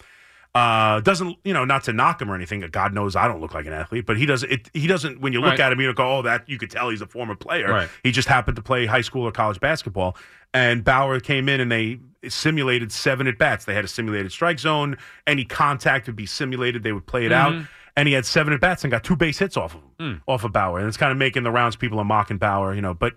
[0.60, 1.64] Uh, doesn't you know?
[1.66, 2.60] Not to knock him or anything.
[2.72, 4.44] God knows I don't look like an athlete, but he does.
[4.44, 5.22] It he doesn't.
[5.22, 5.60] When you look Right.
[5.60, 7.70] at him, you don't go, "Oh, that." You could tell he's a former player.
[7.72, 7.90] Right.
[8.04, 10.18] He just happened to play high school or college basketball.
[10.54, 13.66] And Bauer came in and they simulated seven at bats.
[13.66, 14.98] They had a simulated strike zone.
[15.28, 16.84] Any contact would be simulated.
[16.84, 17.54] They would play it out.
[17.54, 17.68] Mhm.
[17.96, 20.22] And he had seven at bats and got two base hits off of him, Mm.
[20.28, 20.80] off of Bauer.
[20.80, 21.76] And it's kind of making the rounds.
[21.76, 22.94] People are mocking Bauer, you know.
[22.94, 23.14] But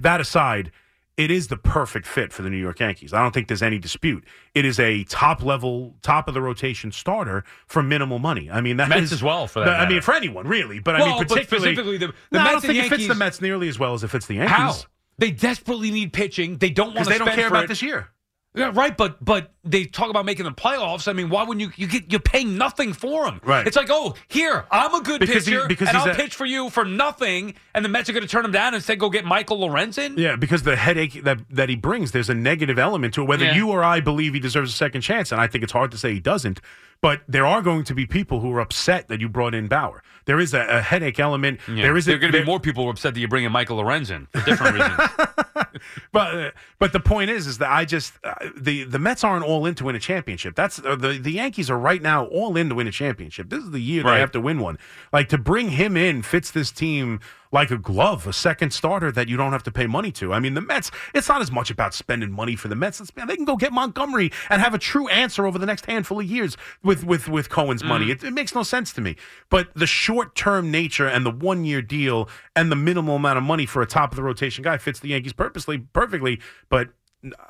[0.00, 0.72] that aside,
[1.16, 3.12] it is the perfect fit for the New York Yankees.
[3.14, 4.24] I don't think there's any dispute.
[4.54, 8.50] It is a top level, top of the rotation starter for minimal money.
[8.50, 10.78] I mean, that Mets is- as well, for that I mean, for anyone really.
[10.78, 12.96] But I Well, mean, particularly, specifically the- the No, I Mets don't and think it
[12.96, 14.54] fits the Mets nearly as well as it fits the Yankees.
[14.56, 14.74] How?
[15.18, 16.58] They desperately need pitching.
[16.58, 17.68] They don't want to they don't care about it.
[17.68, 18.08] this year.
[18.56, 21.08] Yeah, right, but but they talk about making the playoffs.
[21.08, 21.70] I mean, why wouldn't you?
[21.76, 23.40] You get you're paying nothing for him.
[23.44, 23.66] Right.
[23.66, 26.46] It's like, oh, here I'm a good Because he- pitcher, because and I'll pitch for
[26.46, 29.10] you for nothing, and the Mets are going to turn him down and say, go
[29.10, 30.16] get Michael Lorenzen.
[30.18, 33.28] Yeah, because the headache that that he brings, there's a negative element to it.
[33.28, 33.56] Whether Yeah.
[33.56, 35.98] you or I believe he deserves a second chance, and I think it's hard to
[35.98, 36.60] say he doesn't.
[37.02, 40.02] But there are going to be people who are upset that you brought in Bauer.
[40.24, 41.60] There is a, a headache element.
[41.68, 41.82] Yeah.
[41.82, 43.44] There is there are going to be more people who are upset that you bring
[43.44, 45.80] in Michael Lorenzen for different reasons.
[46.12, 49.44] but uh, but the point is, is that I just uh, the the Mets aren't
[49.44, 50.54] all in to win a championship.
[50.56, 53.50] That's uh, the the Yankees are right now all in to win a championship.
[53.50, 54.14] This is the year Right.
[54.14, 54.78] they have to win one.
[55.12, 57.20] Like to bring him in fits this team
[57.56, 60.30] like a glove, a second starter that you don't have to pay money to.
[60.30, 60.90] I mean, the Mets.
[61.14, 63.00] It's not as much about spending money for the Mets.
[63.00, 65.86] It's, man, they can go get Montgomery and have a true answer over the next
[65.86, 68.10] handful of years with with with Cohen's money.
[68.10, 69.16] It, it makes no sense to me.
[69.48, 73.44] But the short term nature and the one year deal and the minimal amount of
[73.44, 76.38] money for a top of the rotation guy fits the Yankees purposely perfectly.
[76.68, 76.90] But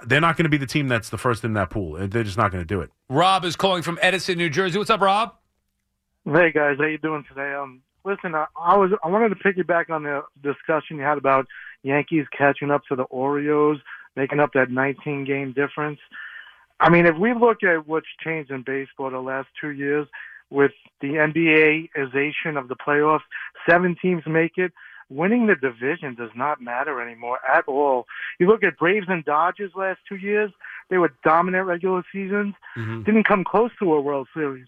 [0.06, 1.96] they're not going to be the team that's the first in that pool.
[2.06, 2.90] They're just not going to do it.
[3.08, 4.78] Rob is calling from Edison, New Jersey.
[4.78, 5.34] What's up, Rob?
[6.24, 7.52] Hey guys, how you doing today?
[7.54, 11.46] Um, listen, I, I was I wanted to piggyback on the discussion you had about
[11.82, 13.78] Yankees catching up to the Orioles,
[14.14, 15.98] making up that 19 game difference.
[16.78, 20.06] I mean, if we look at what's changed in baseball the last two years
[20.50, 23.24] with the NBAization of the playoffs,
[23.68, 24.72] seven teams make it.
[25.08, 28.06] Winning the division does not matter anymore at all.
[28.40, 30.50] You look at Braves and Dodgers last two years;
[30.90, 33.02] they were dominant regular seasons, mm-hmm.
[33.04, 34.66] didn't come close to a World Series.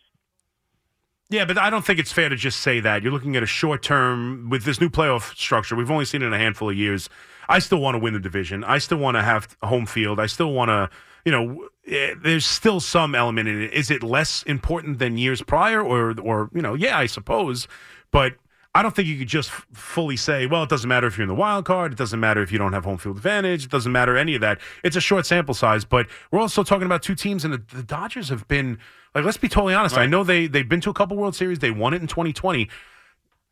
[1.31, 3.03] Yeah, but I don't think it's fair to just say that.
[3.03, 5.77] You're looking at a short term with this new playoff structure.
[5.77, 7.11] We've only seen it in a handful of years.
[7.51, 8.65] I still want to win the division.
[8.65, 10.21] I still want to have home field.
[10.21, 10.89] I still want to,
[11.27, 13.73] you know, eh, there's still some element in it.
[13.75, 17.69] Is it less important than years prior or or, you know, yeah, I suppose,
[18.11, 18.35] but
[18.79, 21.25] I don't think you could just f- fully say, well, it doesn't matter if you're
[21.25, 21.91] in the wild card.
[21.91, 23.65] It doesn't matter if you don't have home field advantage.
[23.65, 24.61] It doesn't matter any of that.
[24.85, 27.83] It's a short sample size, but we're also talking about two teams, and the, the
[27.83, 28.79] Dodgers have been
[29.17, 29.25] like.
[29.25, 29.99] Let's be totally honest.
[29.99, 31.59] I know they they've been to a couple World Series.
[31.59, 32.69] They won it in 2020.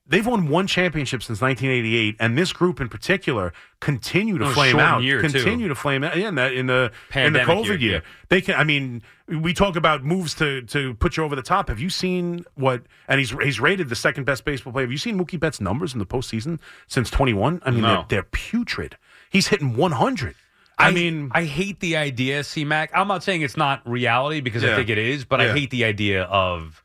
[0.09, 5.03] They've won one championship since 1988, and this group in particular continue to flame out.
[5.03, 5.29] year, too.
[5.29, 6.17] continue to flame out.
[6.17, 8.01] Yeah, in that in the Pandemic in the COVID year, year, yeah.
[8.29, 8.55] they can.
[8.55, 11.69] I mean, we talk about moves to to put you over the top.
[11.69, 12.83] Have you seen what?
[13.09, 14.85] And he's he's rated the second best baseball player.
[14.85, 17.63] Have you seen Mookie Betts' numbers in the postseason since 21?
[17.65, 17.89] I mean, No.
[17.89, 18.97] they're, they're putrid.
[19.31, 20.37] He's hitting 100.
[20.79, 22.91] I, mean, I hate the idea, C Mac.
[22.95, 25.85] I'm not saying it's not reality because I think it is, but I hate the
[25.85, 26.83] idea of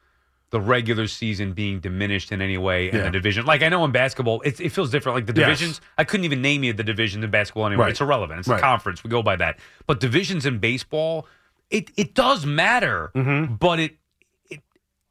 [0.51, 3.03] the regular season being diminished in any way in Yeah.
[3.03, 3.45] the division.
[3.45, 5.15] Like I know in basketball, it, it feels different.
[5.15, 5.47] Like the Yes.
[5.47, 7.85] divisions, I couldn't even name you the division in basketball anymore.
[7.85, 7.91] Right.
[7.91, 8.39] It's irrelevant.
[8.39, 8.59] It's Right.
[8.59, 9.03] a conference.
[9.03, 9.59] We go by that.
[9.87, 11.25] But divisions in baseball,
[11.69, 13.55] it it does matter, mm-hmm.
[13.55, 13.97] but it
[14.49, 14.61] it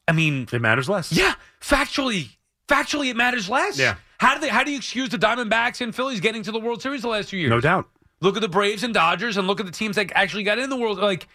[0.07, 1.11] I mean it matters less.
[1.11, 2.29] Yeah, factually,
[2.69, 3.79] factually, it matters less.
[3.79, 3.95] Yeah.
[4.19, 4.49] How do they?
[4.49, 7.31] How do you excuse the Diamondbacks and Phillies getting to the World Series the last
[7.31, 7.49] few years?
[7.51, 7.89] No doubt.
[8.21, 10.69] Look at the Braves and Dodgers, and look at the teams that actually got in
[10.69, 10.99] the World.
[10.99, 11.27] Like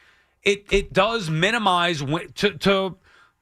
[0.44, 2.96] it, it does minimize to to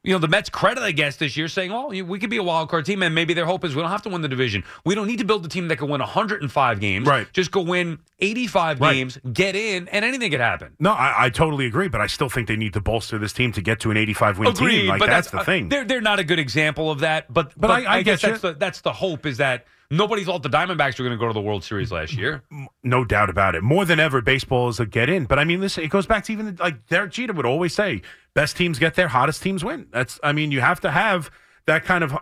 [0.04, 2.42] you know the Mets' credit, I guess, this year, saying, "Oh, we could be a
[2.42, 4.62] wild card team," and maybe their hope is we don't have to win the division.
[4.84, 7.06] We don't need to build a team that can win 105 games.
[7.06, 7.26] Right.
[7.32, 8.92] Just go win 85 Right.
[8.92, 10.72] games, get in, and anything could happen.
[10.78, 13.50] No, I, I totally agree, but I still think they need to bolster this team
[13.52, 14.88] to get to an 85 win Agreed, team.
[14.88, 15.68] Like but that's, that's, the thing.
[15.70, 18.52] They're they're not a good example of that, but But I- I guess that's the
[18.52, 19.66] that's the hope is that
[19.96, 22.42] nobody thought the Diamondbacks were going to go to the World Series last year.
[22.82, 23.62] No doubt about it.
[23.62, 25.24] More than ever, baseball is a get in.
[25.24, 28.02] But I mean, listen, it goes back to even like Derek Jeter would always say,
[28.34, 29.86] best teams get there, hottest teams win.
[29.92, 31.30] That's, I mean, you have to have
[31.66, 32.14] that kind of.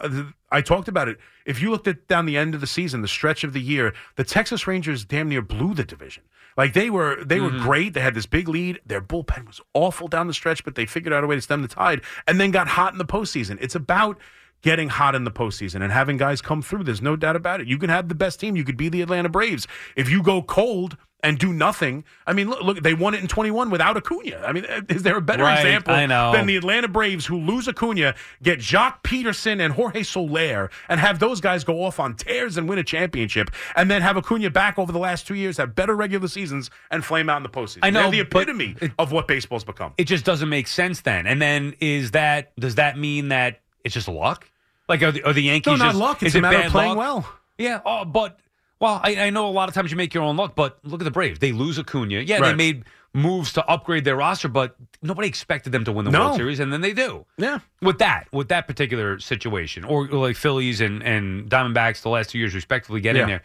[0.50, 1.18] I talked about it.
[1.46, 3.94] If you looked at down the end of the season, the stretch of the year,
[4.16, 6.22] the Texas Rangers damn near blew the division.
[6.56, 7.56] Like they were, they Mm-hmm.
[7.56, 7.94] were great.
[7.94, 8.78] They had this big lead.
[8.84, 11.62] Their bullpen was awful down the stretch, but they figured out a way to stem
[11.62, 13.56] the tide and then got hot in the postseason.
[13.62, 14.18] It's about
[14.62, 16.84] getting hot in the postseason and having guys come through.
[16.84, 17.66] There's no doubt about it.
[17.66, 18.56] You can have the best team.
[18.56, 19.66] You could be the Atlanta Braves.
[19.96, 23.28] If you go cold and do nothing, I mean, look, look they won it in
[23.28, 24.42] 21 without Acuna.
[24.44, 28.14] I mean, is there a better Right, example than the Atlanta Braves who lose Acuna,
[28.42, 32.68] get Joc Pederson and Jorge Soler, and have those guys go off on tears and
[32.68, 35.94] win a championship, and then have Acuna back over the last two years, have better
[35.94, 37.80] regular seasons, and flame out in the postseason?
[37.82, 39.94] I know, They're the epitome of what baseball's become.
[39.98, 41.26] It just doesn't make sense then.
[41.28, 44.48] And then is that does that mean that it's just luck?
[44.88, 46.22] Like are the, are the Yankees No, not just, luck.
[46.22, 46.98] It's is a it matter of playing luck?
[46.98, 47.28] well.
[47.58, 47.80] Yeah.
[47.86, 48.38] Oh, but
[48.80, 51.00] well, I, I know a lot of times you make your own luck, but look
[51.00, 51.38] at the Braves.
[51.38, 52.20] They lose Acuna.
[52.20, 56.10] Yeah, they made moves to upgrade their roster, but nobody expected them to win the
[56.10, 56.20] No.
[56.26, 57.24] World Series, and then they do.
[57.36, 57.60] Yeah.
[57.80, 62.38] With that, with that particular situation, or like Phillies and and Diamondbacks the last two
[62.38, 63.22] years respectively get Yeah.
[63.22, 63.42] in there.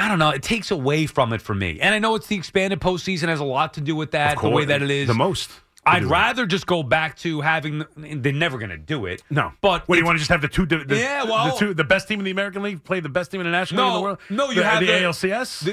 [0.00, 0.30] I don't know.
[0.30, 3.40] It takes away from it for me, and I know it's the expanded postseason has
[3.40, 4.40] a lot to do with that.
[4.40, 5.50] The way that it is the most.
[5.88, 7.84] I'd rather just go back to having.
[7.96, 9.22] They're never going to do it.
[9.30, 10.66] No, but what do you want to just have the two?
[10.66, 13.08] The, the- Yeah, well- the two, the best team in the American League play the
[13.08, 14.18] best team in the National League in the world.
[14.30, 15.64] no, you the, have the, the- ALCS.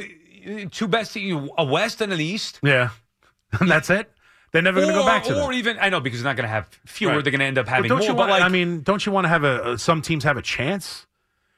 [0.46, 2.60] The uh, two best teams, a West and an East.
[2.64, 2.90] yeah,
[3.60, 4.12] and that's it.
[4.52, 5.58] They're never going to go back to Or that.
[5.58, 7.12] even I know because they're not going to have fewer.
[7.16, 7.24] Right.
[7.24, 8.08] They're going to end up But having don't more.
[8.08, 10.24] you but want, like, I mean, don't you want to have a, a some teams
[10.24, 11.06] have a chance?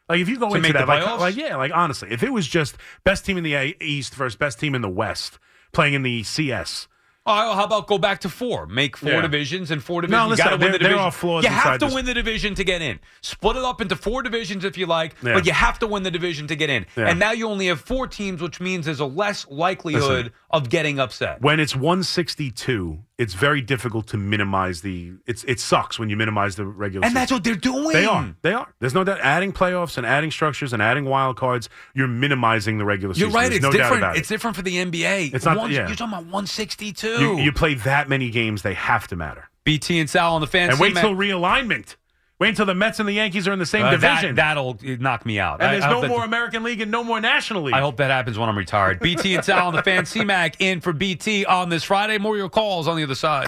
[0.09, 2.47] Like if you go To into that, like, like yeah, like honestly, if it was
[2.47, 5.37] just best team in the East versus best team in the West
[5.73, 6.87] playing in the CS,
[7.27, 8.65] oh, how about go back to four?
[8.67, 9.21] Make four Yeah.
[9.21, 10.29] divisions and four No, divisions.
[10.31, 10.99] listen, you got to win the there division.
[11.05, 11.93] are flaws you have to this.
[11.93, 12.99] win the division to get in.
[13.21, 15.33] Split it up into four divisions if you like, Yeah.
[15.33, 16.85] but you have to win the division to get in.
[16.95, 17.09] Yeah.
[17.09, 20.31] And now you only have four teams, which means there's a less likelihood Listen.
[20.49, 21.41] Of getting upset.
[21.41, 25.13] when it's 162, it's very difficult to minimize the.
[25.25, 27.03] It's it sucks when you minimize the regular.
[27.05, 27.13] And season.
[27.15, 27.93] that's what they're doing.
[27.93, 28.35] They are.
[28.41, 28.73] They are.
[28.79, 29.19] There's no doubt.
[29.21, 33.29] Adding playoffs and adding structures and adding wild cards, you're minimizing the regular season.
[33.29, 33.49] You're right.
[33.49, 34.15] There's It's no different.
[34.15, 34.19] it.
[34.19, 35.33] It's different for the NBA.
[35.33, 35.87] It's not- One- yeah.
[35.87, 37.07] You're talking about 162.
[37.07, 39.49] You, you play that many games, they have to matter.
[39.63, 40.69] BT and Sal on the fan.
[40.69, 41.95] And wait till realignment.
[42.39, 44.35] Wait until the Mets and the Yankees are in the same Uh, division.
[44.35, 45.59] That, will knock me out.
[45.59, 47.73] and I- there's I no that- more American League and no more National League.
[47.73, 48.99] I hope that happens when I'm retired.
[48.99, 50.05] BT and Sal on the fan.
[50.05, 52.19] C-Mac in for BT on this Friday.
[52.19, 53.47] More your calls on the other side.